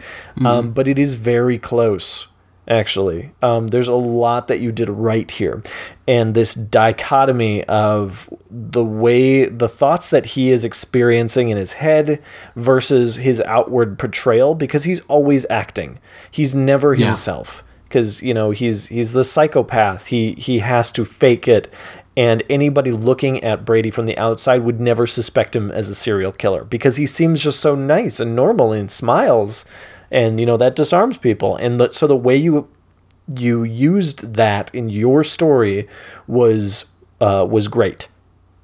[0.46, 2.28] um, but it is very close.
[2.72, 5.62] Actually, um, there's a lot that you did right here,
[6.08, 12.22] and this dichotomy of the way the thoughts that he is experiencing in his head
[12.56, 16.00] versus his outward portrayal, because he's always acting.
[16.32, 17.08] He's never Yeah.
[17.08, 20.06] himself because you know he's he's the psychopath.
[20.08, 21.68] He he has to fake it,
[22.16, 26.32] and anybody looking at Brady from the outside would never suspect him as a serial
[26.32, 29.66] killer because he seems just so nice and normal and smiles,
[30.12, 31.56] and you know that disarms people.
[31.56, 32.68] And the, so the way you
[33.28, 35.88] you used that in your story
[36.28, 38.08] was uh, was great.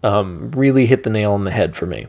[0.03, 2.07] Um, really hit the nail on the head for me.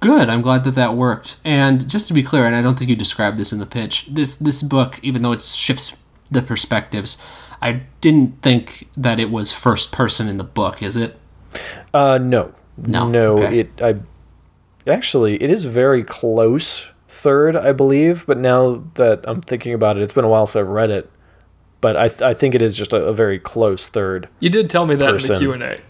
[0.00, 0.28] Good.
[0.28, 1.38] I'm glad that that worked.
[1.44, 4.06] And just to be clear, and I don't think you described this in the pitch.
[4.06, 6.00] This this book, even though it shifts
[6.30, 7.20] the perspectives,
[7.60, 10.82] I didn't think that it was first person in the book.
[10.82, 11.16] Is it?
[11.92, 13.38] Uh, no, No, no.
[13.38, 13.60] okay.
[13.60, 13.96] It I
[14.86, 18.26] actually it is very close third, I believe.
[18.26, 21.10] But now that I'm thinking about it, it's been a while since I've read it.
[21.80, 24.28] But I th- I think it is just a, a very close third.
[24.40, 25.36] You did tell me that Person.
[25.36, 25.80] in the Q and A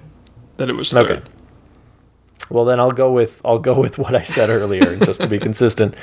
[0.58, 1.10] that it was third.
[1.10, 1.22] Okay.
[2.50, 5.38] Well, then I'll go with I'll go with what I said earlier, just to be
[5.38, 5.94] consistent.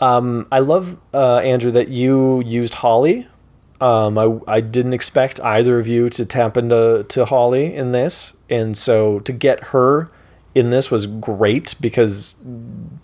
[0.00, 3.26] Um, I love uh, Andrew that you used Holly.
[3.80, 8.36] Um, I I didn't expect either of you to tap into to Holly in this,
[8.48, 10.10] and so to get her
[10.54, 12.36] in this was great because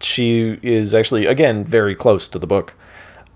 [0.01, 2.74] she is actually again very close to the book.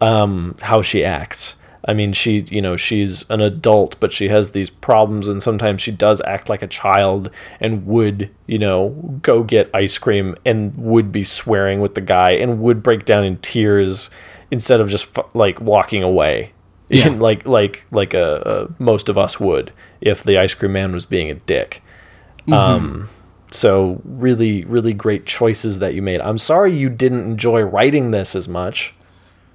[0.01, 1.57] Um, how she acts.
[1.85, 5.81] I mean, she, you know, she's an adult, but she has these problems, and sometimes
[5.81, 7.31] she does act like a child
[7.61, 8.91] and would, you know,
[9.23, 13.25] go get ice cream and would be swearing with the guy and would break down
[13.25, 14.11] in tears
[14.51, 16.53] instead of just like walking away,
[16.91, 17.09] Yeah.
[17.09, 21.05] like like like a, a most of us would if the ice cream man was
[21.07, 21.83] being a dick.
[22.53, 23.09] Um,
[23.51, 26.21] so really, really great choices that you made.
[26.21, 28.95] I'm sorry you didn't enjoy writing this as much.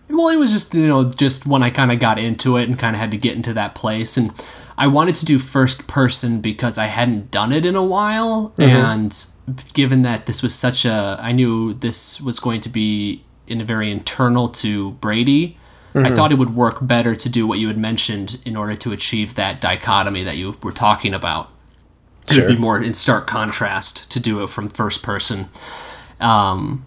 [0.10, 2.78] Well, it was just you know just when I kind of got into it and
[2.78, 4.32] kind of had to get into that place, and
[4.78, 8.64] I wanted to do first person because I hadn't done it in a while, mm-hmm.
[8.64, 9.26] and
[9.74, 13.64] given that this was such a, I knew this was going to be in a
[13.64, 15.58] very internal to Brady.
[15.96, 16.16] I mm-hmm.
[16.16, 19.36] thought it would work better to do what you had mentioned in order to achieve
[19.36, 21.53] that dichotomy that you were talking about.
[22.30, 25.50] It would be more in stark contrast to do it from first person.
[26.20, 26.86] Um,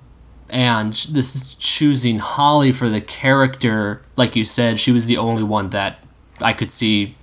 [0.48, 4.02] and this is choosing Holly for the character.
[4.16, 5.98] Like you said, she was the only one that
[6.40, 7.16] I could see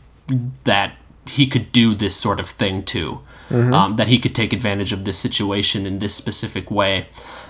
[0.63, 0.95] that
[1.25, 3.21] he could do this sort of thing to.
[3.51, 7.05] Um, that he could take advantage of this situation in this specific way.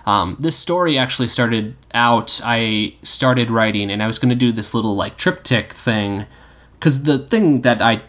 [0.05, 2.41] Um, this story actually started out.
[2.43, 6.26] I started writing, and I was going to do this little like triptych thing,
[6.74, 8.01] because the thing that I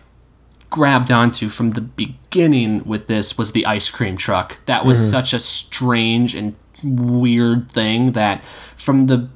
[0.75, 4.59] grabbed onto from the beginning with this was the ice cream truck.
[4.66, 8.43] That was such a strange and weird thing that
[8.75, 9.29] from the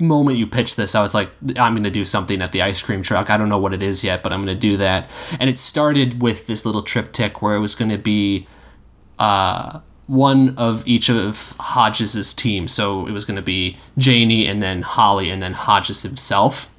[0.00, 1.28] moment you pitched this, I was like,
[1.58, 3.28] I'm going to do something at the ice cream truck.
[3.28, 5.10] I don't know what it is yet, but I'm going to do that.
[5.38, 8.46] And it started with this little triptych where it was going to be
[9.18, 12.66] uh, one of each of Hodges's team.
[12.66, 16.70] So it was going to be Janie and then Holly and then Hodges himself.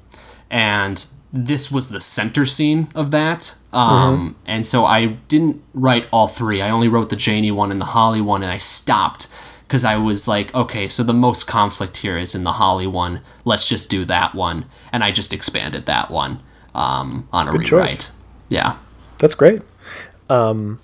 [0.50, 3.54] And this was the center scene of that.
[3.72, 6.60] Um, And so I didn't write all three.
[6.60, 9.28] I only wrote the Janie one and the Holly one, and I stopped
[9.62, 13.20] because I was like, okay, so the most conflict here is in the Holly one.
[13.44, 14.64] Let's just do that one.
[14.92, 16.42] And I just expanded that one
[16.74, 17.90] um, on a Good rewrite.
[17.90, 18.12] choice.
[18.48, 18.78] Yeah.
[19.18, 19.62] That's great.
[20.28, 20.80] Um,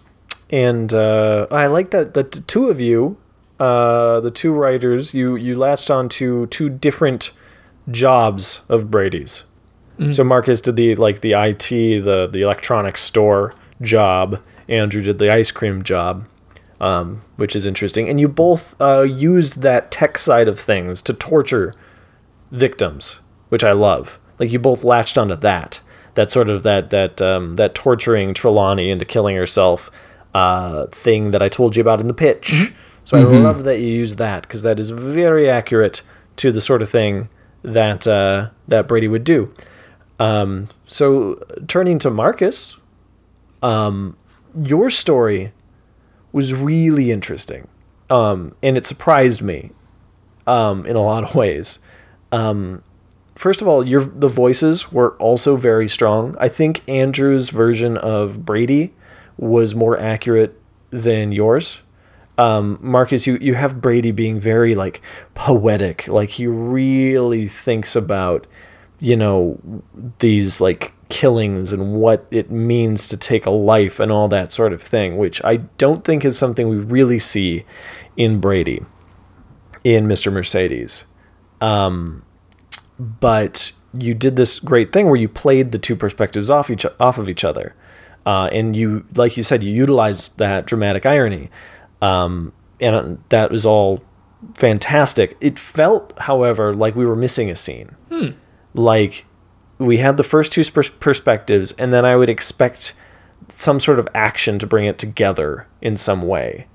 [0.51, 3.17] and uh, I like that the t- two of you,
[3.59, 7.33] uh, the two writers, you you latched on to two different
[7.91, 9.45] jobs of Brady's.
[10.13, 14.43] So Marcus did the like the IT, the the electronics store job.
[14.69, 16.27] Andrew did the ice cream job,
[16.81, 18.09] um, which is interesting.
[18.09, 21.73] And you both uh, used that tech side of things to torture
[22.51, 24.19] victims, which I love.
[24.39, 25.81] Like you both latched onto that,
[26.15, 29.91] that sort of that that um, that torturing Trelawney into killing herself
[30.35, 32.73] uh, thing that I told you about in the pitch.
[33.05, 36.03] So I love that you use that because that is very accurate
[36.37, 37.29] to the sort of thing
[37.63, 39.55] that uh, that Brady would do.
[40.19, 42.77] Um, so turning to Marcus,
[43.63, 44.17] um,
[44.63, 45.53] your story
[46.33, 47.69] was really interesting,
[48.11, 49.71] um, and it surprised me
[50.47, 51.81] um, in a lot of ways.
[52.33, 52.83] Um,
[53.35, 56.35] first of all, your the voices were also very strong.
[56.39, 58.95] I think Andrew's version of Brady
[59.37, 60.59] was more accurate
[60.91, 61.83] than yours.
[62.39, 65.01] Um, Marcus, you, you have Brady being very like
[65.35, 68.47] poetic, like he really thinks about,
[69.01, 69.59] you know,
[70.19, 74.73] these like killings and what it means to take a life and all that sort
[74.73, 77.65] of thing, which I don't think is something we really see
[78.17, 78.85] in Brady,
[79.85, 80.33] in Mr.
[80.33, 81.07] Mercedes.
[81.61, 82.25] Um,
[82.99, 87.19] but you did this great thing where you played the two perspectives off each off
[87.19, 87.75] of each other,
[88.25, 91.51] uh, and you, like you said, you utilized that dramatic irony,
[92.03, 94.03] um, and that was all
[94.55, 95.37] fantastic.
[95.41, 97.95] It felt, however, like we were missing a scene.
[98.77, 99.27] Like
[99.79, 102.95] we had the first two pers- perspectives, and then I would expect
[103.49, 106.67] some sort of action to bring it together in some way.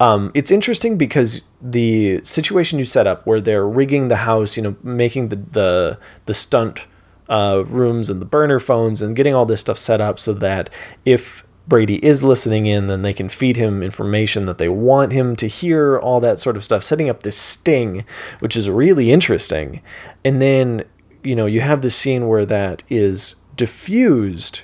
[0.00, 4.62] Um, it's interesting because the situation you set up, where they're rigging the house, you
[4.62, 6.86] know, making the the the stunt
[7.28, 10.68] uh, rooms and the burner phones, and getting all this stuff set up so that
[11.04, 15.34] if Brady is listening in, then they can feed him information that they want him
[15.36, 18.04] to hear, all that sort of stuff, setting up this sting,
[18.40, 19.80] which is really interesting.
[20.24, 20.84] And then,
[21.24, 24.62] you know, you have the scene where that is diffused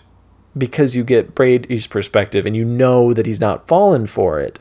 [0.57, 4.61] because you get Brady's perspective and you know that he's not fallen for it.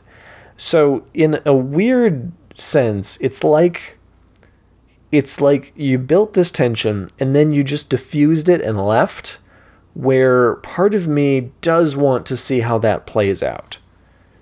[0.56, 3.98] So in a weird sense, it's like
[5.10, 9.38] it's like you built this tension and then you just diffused it and left
[9.94, 13.78] where part of me does want to see how that plays out.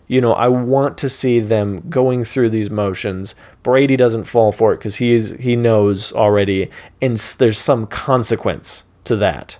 [0.09, 3.35] You know, I want to see them going through these motions.
[3.63, 6.71] Brady doesn't fall for it because he's he knows already,
[7.03, 9.59] and there's some consequence to that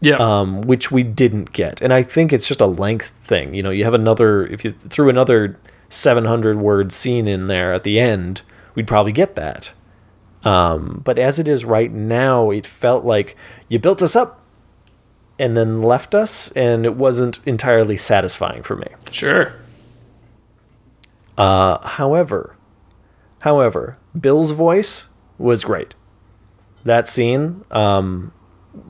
[0.00, 0.16] Yeah.
[0.16, 1.80] um, which we didn't get.
[1.80, 3.54] And I think it's just a length thing.
[3.54, 5.56] You know, you have another, if you threw another
[5.88, 8.42] 700 word scene in there at the end,
[8.74, 9.72] we'd probably get that.
[10.44, 13.36] Um, but as it is right now, it felt like
[13.68, 14.40] you built us up
[15.38, 18.88] and then left us, and it wasn't entirely satisfying for me.
[19.12, 19.52] sure.
[21.38, 22.56] Uh, however,
[23.40, 25.06] however, Bill's voice
[25.38, 25.94] was great.
[26.84, 28.32] That scene, um,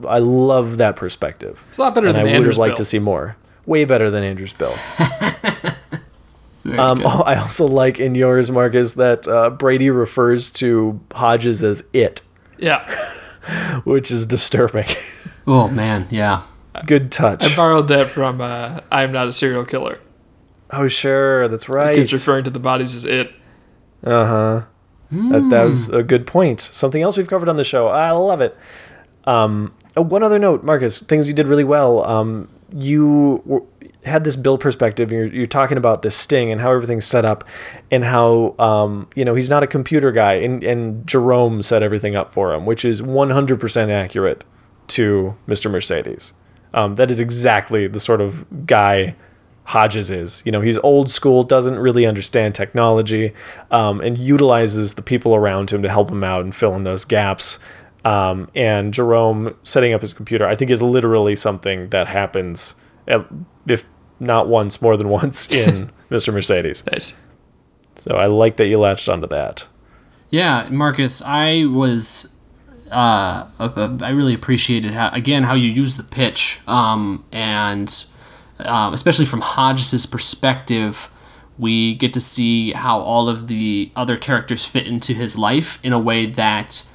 [0.07, 1.65] I love that perspective.
[1.69, 2.77] It's a lot better and than I would Andrew's have liked Bill.
[2.77, 3.37] to see more.
[3.67, 4.75] Way better than Andrew's Bill.
[6.79, 11.89] Um, oh, I also like in yours, Marcus, that uh, Brady refers to Hodges as
[11.95, 12.21] it,
[12.59, 12.87] Yeah.
[13.85, 14.85] which is disturbing.
[15.47, 16.43] oh man, yeah.
[16.87, 17.43] Good touch.
[17.43, 19.99] I borrowed that from uh, I Am Not a Serial Killer.
[20.71, 21.97] Oh, sure, that's right.
[21.97, 23.33] Keeps referring to the bodies as it.
[24.03, 24.63] Uh huh.
[25.11, 26.61] That, that was a good point.
[26.61, 27.89] Something else we've covered on the show.
[27.89, 28.57] I love it.
[29.25, 31.01] Um, oh, one other note, Marcus.
[31.01, 32.07] Things you did really well.
[32.07, 33.63] Um, you, were,
[34.05, 35.11] had this Bill perspective.
[35.11, 37.45] You're, you're talking about this sting and how everything's set up,
[37.91, 42.15] and how um, you know he's not a computer guy, and and Jerome set everything
[42.15, 44.45] up for him, which is 100% accurate
[44.89, 45.71] to Mr.
[45.71, 46.35] Mercedes.
[46.75, 49.15] Um, that is exactly the sort of guy
[49.69, 50.41] Hodges is.
[50.47, 53.35] You know, he's old school, doesn't really understand technology,
[53.71, 57.05] um, and utilizes the people around him to help him out and fill in those
[57.05, 57.59] gaps.
[58.03, 63.27] Um, and Jerome setting up his computer, I think, is literally something that happens, at,
[63.67, 63.85] if
[64.19, 66.33] not once, more than once in Mr.
[66.33, 66.83] Mercedes.
[66.91, 67.13] Nice.
[67.97, 69.67] So I like that you latched onto that.
[70.31, 72.35] Yeah, Marcus, I was.
[72.91, 78.07] Uh, I really appreciated how again how you use the pitch, um, and
[78.61, 81.11] um, especially from Hodges' perspective,
[81.59, 85.93] we get to see how all of the other characters fit into his life in
[85.93, 86.89] a way that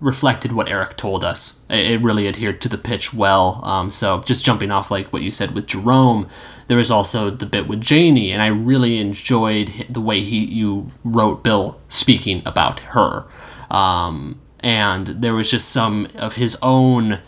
[0.00, 1.64] reflected what Eric told us.
[1.70, 3.60] It, really adhered to the pitch well.
[3.64, 6.28] Um, so just jumping off like what you said with Jerome,
[6.66, 10.88] there was also the bit with Janie, and I really enjoyed the way he you
[11.04, 13.26] wrote Bill speaking about her.
[13.70, 17.20] Um, and there was just some of his own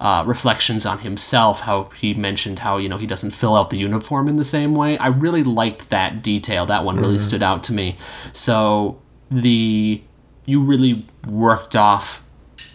[0.00, 1.62] uh, reflections on himself.
[1.62, 4.74] How he mentioned how you know he doesn't fill out the uniform in the same
[4.74, 4.98] way.
[4.98, 6.66] I really liked that detail.
[6.66, 7.96] That one really stood out to me.
[8.32, 10.02] So the
[10.44, 12.22] you really worked off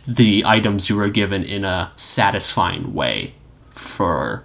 [0.08, 3.34] the items you were given in a satisfying way
[3.70, 4.44] for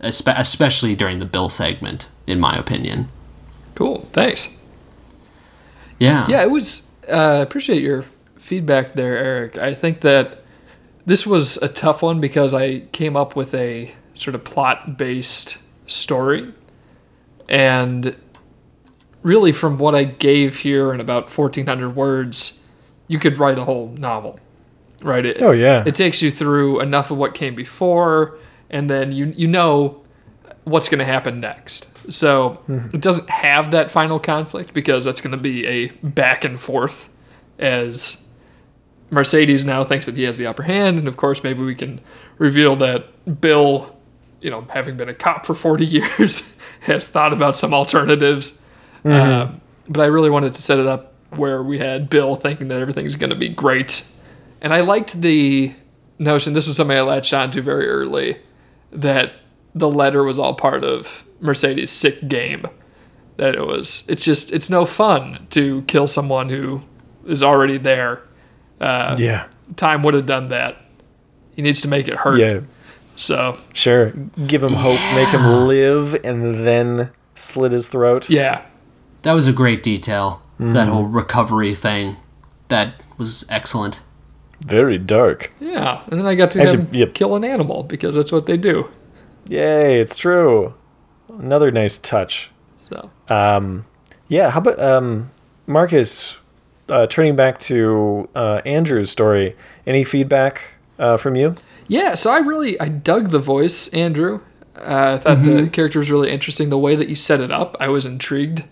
[0.00, 3.08] especially during the bill segment in my opinion
[3.74, 4.00] Cool.
[4.12, 4.56] Thanks.
[5.98, 6.88] yeah Yeah, it was.
[7.08, 8.04] Uh, appreciate your
[8.36, 9.58] feedback there, Eric.
[9.58, 10.41] I think that
[11.06, 15.58] this was a tough one because I came up with a sort of plot based
[15.86, 16.52] story.
[17.48, 18.16] And
[19.22, 22.60] really, from what I gave here in about 1,400 words,
[23.08, 24.38] you could write a whole novel,
[25.02, 25.24] right?
[25.24, 25.84] It, Oh, yeah.
[25.86, 28.38] It takes you through enough of what came before,
[28.70, 30.02] and then you, you know
[30.64, 31.88] what's going to happen next.
[32.12, 32.94] So mm-hmm.
[32.94, 37.08] it doesn't have that final conflict because that's going to be a back and forth
[37.58, 38.21] as
[39.12, 40.98] Mercedes now thinks that he has the upper hand.
[40.98, 42.00] And of course, maybe we can
[42.38, 43.94] reveal that Bill,
[44.40, 45.84] you know, having been a cop for 40
[46.18, 48.60] years, has thought about some alternatives.
[49.04, 52.80] Um, but I really wanted to set it up where we had Bill thinking that
[52.80, 54.06] everything's going to be great.
[54.62, 55.74] And I liked the
[56.18, 58.38] notion, this was something I latched onto very early,
[58.92, 59.32] that
[59.74, 62.66] the letter was all part of Mercedes' sick game.
[63.36, 66.82] That it was, it's just, it's no fun to kill someone who
[67.26, 68.22] is already there.
[68.82, 69.44] Uh, Yeah.
[69.76, 70.76] Time would have done that.
[71.56, 72.38] He needs to make it hurt.
[72.38, 72.60] Yeah.
[73.16, 74.10] So, Sure.
[74.46, 78.28] Give him hope, make him live, and then slit his throat.
[78.28, 78.62] yeah.
[79.22, 82.16] that was a great detail that whole recovery thing
[82.68, 84.00] that was excellent
[84.66, 85.52] Very dark.
[85.60, 86.02] Yeah.
[86.10, 87.14] And then I got to Actually, have yep.
[87.14, 88.88] kill an animal because that's what they do.
[89.48, 90.74] Yay, it's true.
[91.28, 92.50] Another nice touch.
[92.78, 93.86] So, Um,
[94.28, 95.30] yeah, how about um,
[95.66, 96.36] Marcus?
[96.92, 101.56] Uh, turning back to uh, Andrew's story, any feedback uh, from you?
[101.88, 104.42] Yeah, so I really I dug the voice, Andrew.
[104.76, 106.68] Uh, I thought the character was really interesting.
[106.68, 108.64] The way that you set it up, I was intrigued.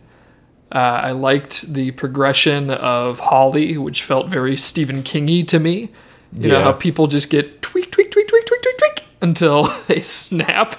[0.71, 5.91] Uh, I liked the progression of Holly, which felt very Stephen Kingy to me.
[6.35, 10.03] You know how people just get tweak, tweak, tweak, tweak, tweak, tweak, tweak until they
[10.03, 10.77] snap.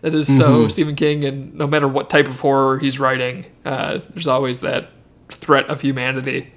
[0.00, 3.98] That is so Stephen King, and no matter what type of horror he's writing, uh,
[4.08, 4.88] there's always that
[5.28, 6.50] threat of humanity.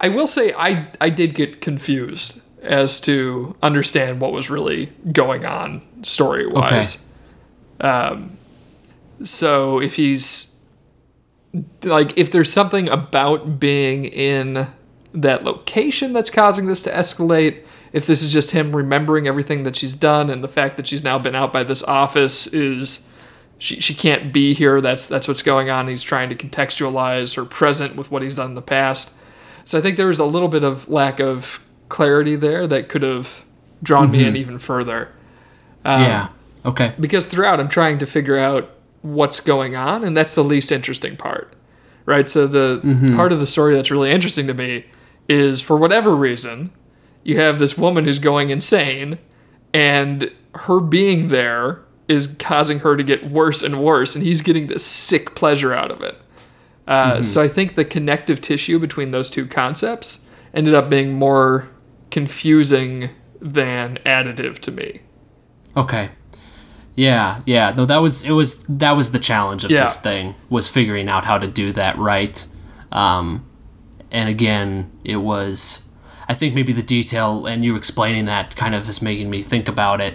[0.00, 5.44] I will say I I did get confused as to understand what was really going
[5.44, 7.06] on story wise.
[7.80, 8.38] Um,
[9.22, 10.56] so if he's
[11.82, 14.66] like if there's something about being in
[15.12, 19.76] that location that's causing this to escalate, if this is just him remembering everything that
[19.76, 23.06] she's done and the fact that she's now been out by this office is
[23.58, 24.80] she, she can't be here.
[24.80, 25.86] That's that's what's going on.
[25.86, 29.16] He's trying to contextualize her present with what he's done in the past.
[29.64, 33.02] So I think there was a little bit of lack of clarity there that could
[33.02, 33.44] have
[33.82, 35.12] drawn me in even further.
[35.84, 36.28] Um, yeah
[36.64, 38.70] okay Because throughout I'm trying to figure out
[39.02, 41.54] what's going on, and that's the least interesting part.
[42.06, 42.28] Right?
[42.28, 42.80] So the
[43.16, 44.84] part of the story that's really interesting to me
[45.28, 46.70] is for whatever reason,
[47.22, 49.18] you have this woman who's going insane,
[49.72, 54.66] and her being there is causing her to get worse and worse, and he's getting
[54.66, 56.16] this sick pleasure out of it.
[56.86, 61.68] Uh, So I think the connective tissue between those two concepts ended up being more
[62.10, 63.10] confusing
[63.40, 65.00] than additive to me.
[65.76, 66.08] Okay.
[66.94, 67.72] Yeah, yeah.
[67.76, 69.82] No, that was it was that was the challenge of Yeah.
[69.84, 72.46] this thing was figuring out how to do that right.
[72.92, 73.44] Um,
[74.12, 75.88] and again, it was
[76.28, 79.68] I think maybe the detail and you explaining that kind of is making me think
[79.68, 80.14] about it.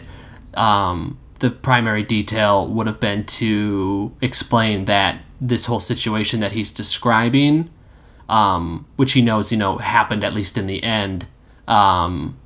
[0.53, 6.71] Um, the primary detail would have been to explain that this whole situation that he's
[6.71, 7.69] describing,
[8.27, 11.27] um, which he knows, you know, happened at least in the end,
[11.67, 12.37] um,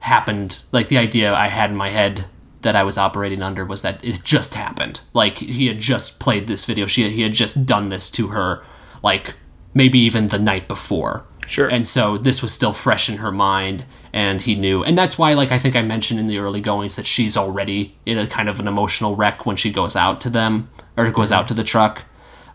[0.00, 2.26] happened like the idea I had in my head
[2.62, 5.00] that I was operating under was that it just happened.
[5.12, 6.86] Like he had just played this video.
[6.86, 8.62] She he had just done this to her,
[9.02, 9.34] like
[9.72, 11.24] maybe even the night before.
[11.46, 11.68] Sure.
[11.68, 14.82] And so this was still fresh in her mind, and he knew.
[14.82, 17.96] And that's why, like I think I mentioned in the early goings, that she's already
[18.06, 21.32] in a kind of an emotional wreck when she goes out to them or goes
[21.32, 22.06] out to the truck.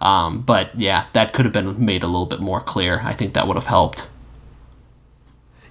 [0.01, 3.01] Um, but yeah, that could have been made a little bit more clear.
[3.03, 4.09] I think that would have helped.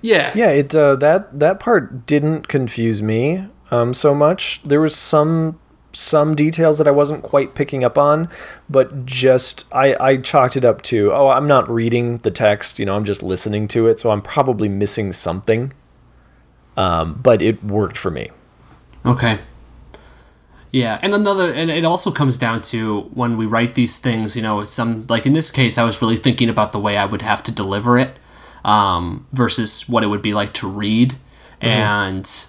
[0.01, 0.33] Yeah.
[0.35, 4.63] Yeah, it uh, that that part didn't confuse me um, so much.
[4.63, 5.59] There was some
[5.93, 8.29] some details that I wasn't quite picking up on,
[8.69, 12.87] but just I I chalked it up to oh I'm not reading the text, you
[12.87, 15.73] know I'm just listening to it, so I'm probably missing something.
[16.77, 18.31] Um, but it worked for me.
[19.05, 19.39] Okay.
[20.71, 24.43] Yeah, and another, and it also comes down to when we write these things, you
[24.43, 27.23] know, some, like in this case, I was really thinking about the way I would
[27.23, 28.19] have to deliver it
[28.65, 31.15] um, versus what it would be like to read
[31.61, 32.47] and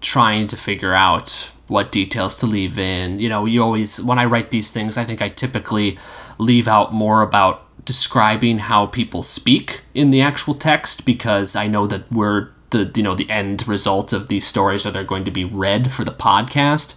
[0.00, 3.18] trying to figure out what details to leave in.
[3.18, 5.98] You know, you always, when I write these things, I think I typically
[6.38, 11.86] leave out more about describing how people speak in the actual text because I know
[11.86, 15.30] that we're the you know the end result of these stories are they're going to
[15.30, 16.94] be read for the podcast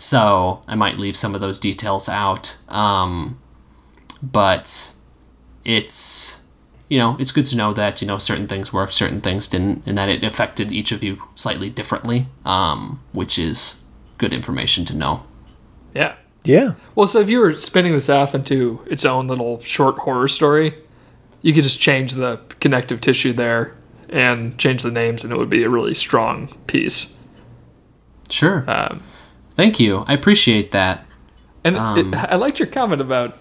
[0.00, 3.38] so i might leave some of those details out um,
[4.22, 4.92] but
[5.64, 6.40] it's
[6.88, 9.86] you know it's good to know that you know certain things worked certain things didn't
[9.86, 13.84] and that it affected each of you slightly differently um, which is
[14.18, 15.22] good information to know
[15.94, 16.14] Yeah.
[16.44, 16.74] Yeah.
[16.94, 20.74] Well, so if you were spinning this off into its own little short horror story,
[21.42, 23.76] you could just change the connective tissue there
[24.08, 27.16] and change the names, and it would be a really strong piece.
[28.30, 29.02] sure Um,
[29.60, 31.04] thank you i appreciate that
[31.64, 33.36] and Um, it, I liked your comment about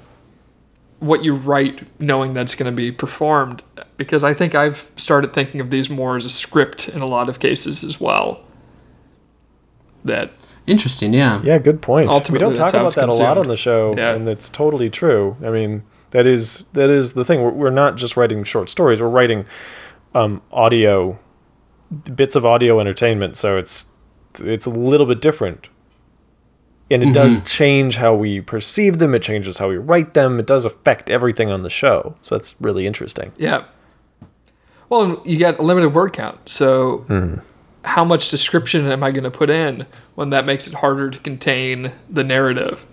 [0.99, 3.63] what you write knowing that it's going to be performed,
[3.97, 7.29] because I think I've started thinking of these more as a script in a lot
[7.29, 8.41] of cases as well.
[10.03, 10.31] That
[10.67, 12.09] interesting yeah Yeah, good point.
[12.29, 14.13] we don't talk about it's that a lot on the show, Yeah.
[14.13, 15.37] and it's totally true.
[15.43, 17.41] I mean, that is that is the thing.
[17.41, 19.45] We're, we're not just writing short stories; we're writing
[20.13, 21.17] um, audio
[22.15, 23.37] bits of audio entertainment.
[23.37, 23.93] So it's
[24.39, 25.69] it's a little bit different,
[26.91, 27.45] and it does mm-hmm.
[27.45, 29.13] change how we perceive them.
[29.13, 30.39] It changes how we write them.
[30.39, 32.15] It does affect everything on the show.
[32.21, 33.31] So that's really interesting.
[33.37, 33.65] Yeah.
[34.89, 37.35] Well, you get a limited word count, so hmm.
[37.83, 39.85] how much description am I going to put in
[40.15, 42.87] when that makes it harder to contain the narrative?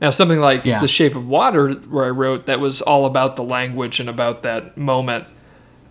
[0.00, 0.80] Now, something like Yeah.
[0.80, 4.42] The Shape of Water, where I wrote, that was all about the language and about
[4.44, 5.26] that moment.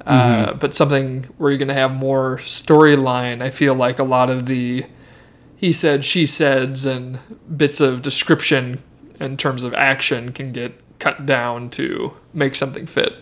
[0.05, 0.57] Uh, mm-hmm.
[0.57, 4.47] but something where you're going to have more storyline, I feel like a lot of
[4.47, 4.85] the
[5.61, 7.19] he said, she said's, and
[7.55, 8.81] bits of description
[9.19, 13.13] in terms of action can get cut down to make something fit.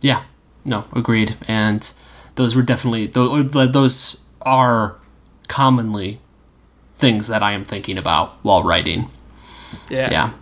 [0.00, 0.24] Yeah,
[0.64, 1.36] no, agreed.
[1.46, 1.92] And
[2.36, 3.52] those were definitely those.
[3.52, 4.96] Those are
[5.48, 6.18] commonly
[6.94, 9.10] things that I am thinking about while writing.
[9.90, 10.10] Yeah.
[10.10, 10.32] Yeah.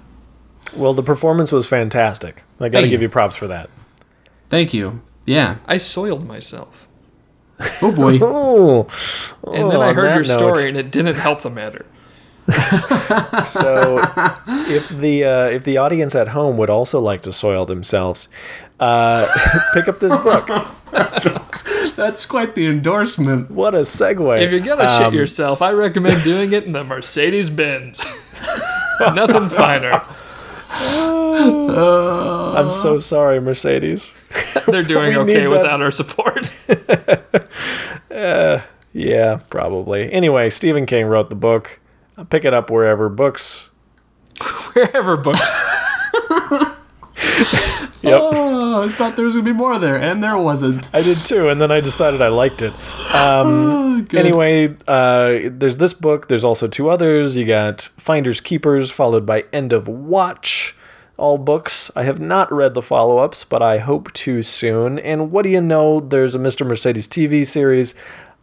[0.76, 2.44] Well, the performance was fantastic.
[2.60, 3.08] I got to give you.
[3.08, 3.70] you props for that.
[4.48, 5.02] Thank you.
[5.26, 5.56] Yeah.
[5.66, 6.83] I soiled myself.
[7.82, 8.18] Oh boy.
[8.22, 8.86] Oh,
[9.52, 11.86] And then Oh, I heard your note- story and it didn't help the matter.
[13.44, 13.98] So,
[14.68, 18.28] if the uh, if the audience at home would also like to soil themselves,
[18.80, 19.26] uh,
[19.74, 20.46] pick up this book.
[21.96, 23.50] That's quite the endorsement.
[23.50, 24.40] What a segue!
[24.40, 28.04] If you're gonna Um, shit yourself, I recommend doing it in the Mercedes Benz.
[29.00, 30.02] Nothing finer.
[32.56, 34.14] I'm so sorry, Mercedes.
[34.66, 36.54] They're doing okay need that- without our support.
[38.10, 38.62] Uh,
[38.92, 40.12] yeah, probably.
[40.12, 41.80] Anyway, Stephen King wrote the book.
[42.30, 43.70] Pick it up wherever books.
[44.72, 45.50] Wherever books.
[48.04, 50.90] Yep, Oh, I thought there was gonna be more there, and there wasn't.
[50.94, 52.72] I did too, and then I decided I liked it.
[53.16, 54.04] Oh.
[54.12, 56.26] Anyway, uh, there's this book.
[56.28, 57.36] There's also two others.
[57.36, 60.74] You got Finders Keepers, followed by End of Watch.
[61.16, 61.92] All books.
[61.94, 64.98] I have not read the follow ups, but I hope to soon.
[64.98, 66.00] And what do you know?
[66.00, 66.66] There's a Mr.
[66.66, 67.94] Mercedes TV series.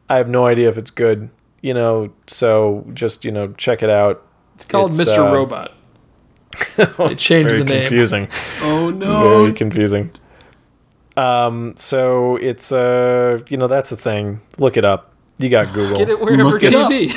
[0.10, 1.30] I have no idea if it's good,
[1.62, 4.26] you know, so just, you know, check it out.
[4.56, 5.20] It's called It's, Mr.
[5.30, 5.76] uh, Robot.
[6.98, 7.82] They changed Very the name.
[7.82, 8.28] confusing.
[8.62, 9.40] oh no.
[9.42, 10.12] Very confusing.
[11.18, 14.42] Um, so it's, uh, you know, that's the thing.
[14.58, 15.14] Look it up.
[15.38, 15.98] You got Google.
[15.98, 16.72] Get it wherever Look it.
[16.74, 17.10] TV.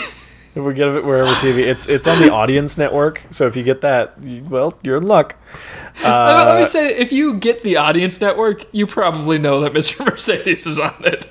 [0.57, 3.23] If we get it wherever TV, it's it's on the Audience Network.
[3.33, 5.35] So if you get that, you, well, you're in luck.
[5.97, 9.61] let, me, let Uh, me say, if you get the Audience Network, you probably know
[9.61, 10.05] that Mr.
[10.07, 11.27] Mercedes is on it.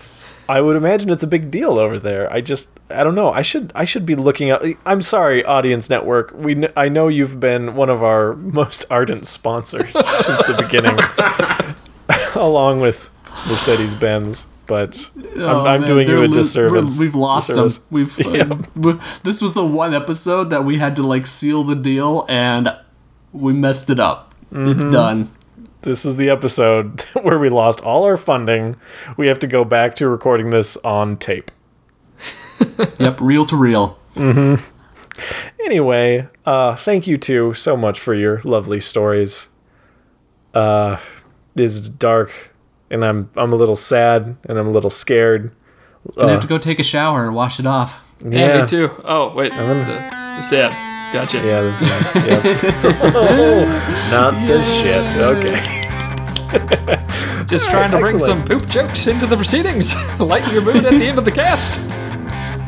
[0.49, 2.31] I would imagine it's a big deal over there.
[2.31, 3.31] I just I don't know.
[3.31, 4.61] I should I should be looking up.
[4.85, 6.33] I'm sorry, Audience Network.
[6.35, 10.99] We kn- I know you've been one of our most ardent sponsors since the beginning,
[12.35, 13.09] along with
[13.47, 14.45] Mercedes Benz.
[14.65, 16.97] But I'm, Oh, I'm man, doing you a lo- disservice.
[16.97, 17.67] We've lost them.
[17.91, 18.15] We've.
[19.23, 22.67] This was the one episode that we had to like seal the deal, and
[23.33, 24.33] we messed it up.
[24.51, 24.71] Mm-hmm.
[24.71, 25.29] It's done.
[25.83, 28.77] This is the episode where we lost all our funding.
[29.17, 31.51] We have to go back to recording this on tape.
[32.99, 33.99] Yep, reel to reel.
[34.15, 34.55] Hmm.
[35.65, 39.49] Anyway, uh, thank you two so much for your lovely stories.
[40.53, 40.97] Uh,
[41.55, 42.51] it is dark,
[42.89, 45.51] and I'm I'm a little sad, and I'm a little scared.
[46.15, 48.15] Gonna have to go take a shower and wash it off.
[48.25, 48.89] Yeah, me too.
[49.03, 49.53] Oh, wait.
[49.53, 50.92] I'm The, the sad.
[51.13, 51.37] Gotcha.
[51.37, 51.89] Yeah, this is
[52.25, 52.41] yep.
[53.13, 53.65] oh,
[54.11, 55.05] not the shit.
[55.21, 55.61] Okay.
[57.45, 58.23] Just trying to bring Excellent.
[58.23, 59.93] some poop jokes into the proceedings.
[60.19, 61.79] Lighten your mood at the end of the cast.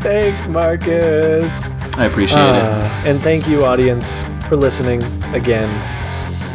[0.03, 1.71] Thanks, Marcus.
[1.97, 5.01] I appreciate Uh, and thank you, audience, for listening
[5.33, 5.67] again.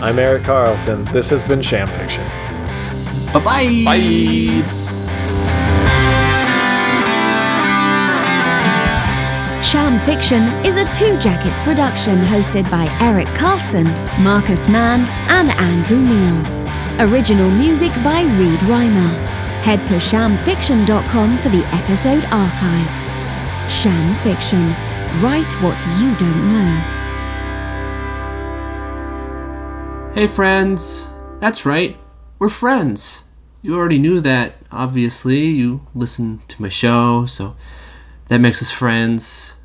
[0.01, 1.03] I'm Eric Carlson.
[1.07, 2.23] This has been Sham Fiction.
[2.25, 3.33] it.
[3.35, 3.83] Bye bye.
[3.85, 4.63] Bye.
[9.71, 13.85] Sham Fiction is a Two Jackets production hosted by Eric Carlson,
[14.21, 17.09] Marcus Mann, and Andrew Neal.
[17.09, 19.09] Original music by Reed Reimer.
[19.63, 23.71] Head to shamfiction.com for the episode archive.
[23.71, 24.67] Sham Fiction.
[25.23, 26.81] Write what you don't know.
[30.13, 31.15] Hey, friends.
[31.39, 31.97] That's right.
[32.41, 33.29] We're friends.
[33.63, 35.45] You already knew that, obviously.
[35.45, 37.55] You listen to my show, so
[38.27, 39.59] that makes us friends.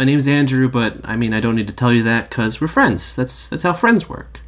[0.00, 2.68] My name's Andrew, but I mean, I don't need to tell you that because we're
[2.68, 3.14] friends.
[3.14, 4.40] That's, that's how friends work.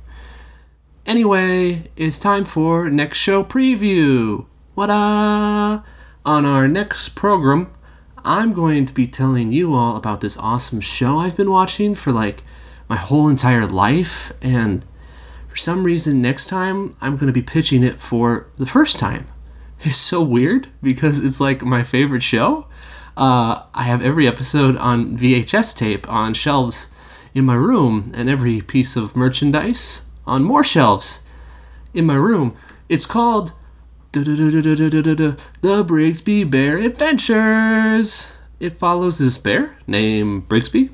[1.05, 4.47] Anyway, it's time for next show preview.
[4.73, 5.85] What-a!
[6.25, 7.71] On our next program,
[8.25, 12.13] I'm going to be telling you all about this awesome show I've been watching for
[12.13, 12.43] like
[12.89, 14.87] my whole entire life, and
[15.49, 19.27] for some reason, next time I'm going to be pitching it for the first time.
[19.85, 22.69] It's so weird because it's like my favorite show.
[23.17, 26.93] Uh, I have every episode on VHS tape on shelves
[27.35, 31.25] in my room, and every piece of merchandise on more shelves
[31.95, 32.55] in my room.
[32.89, 33.53] It's called
[34.13, 34.21] the
[35.63, 38.39] Brigsby Bear Adventures.
[38.61, 40.91] It follows this bear named Brigsby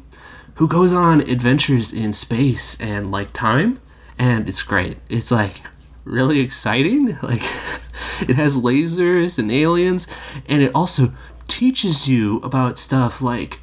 [0.59, 3.81] who goes on adventures in space and like time
[4.19, 5.61] and it's great it's like
[6.05, 7.43] really exciting like
[8.29, 10.09] it has lasers and aliens
[10.49, 11.13] and it also
[11.49, 13.61] teaches you about stuff like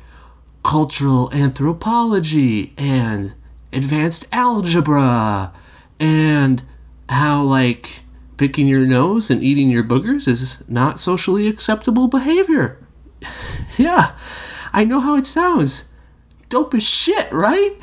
[0.63, 3.35] cultural anthropology and
[3.71, 5.53] advanced algebra
[5.99, 6.63] and
[7.09, 8.01] how like
[8.37, 12.77] picking your nose and eating your boogers is not socially acceptable behavior
[13.77, 14.17] yeah
[14.73, 15.89] i know how it sounds
[16.55, 17.75] dope as shit, right?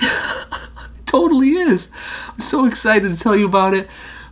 [1.07, 1.91] totally is.
[2.31, 3.89] I'm so excited to tell you about it.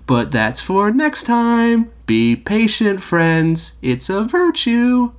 [0.06, 1.90] But that's for next time.
[2.06, 3.78] Be patient, friends.
[3.82, 5.12] It's a virtue.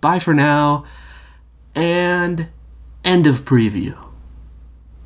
[0.00, 0.84] Bye for now.
[1.74, 2.50] And
[3.04, 3.96] end of preview.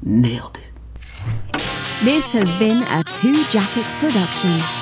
[0.02, 0.72] Nailed it.
[2.04, 4.81] This has been a Two Jackets production.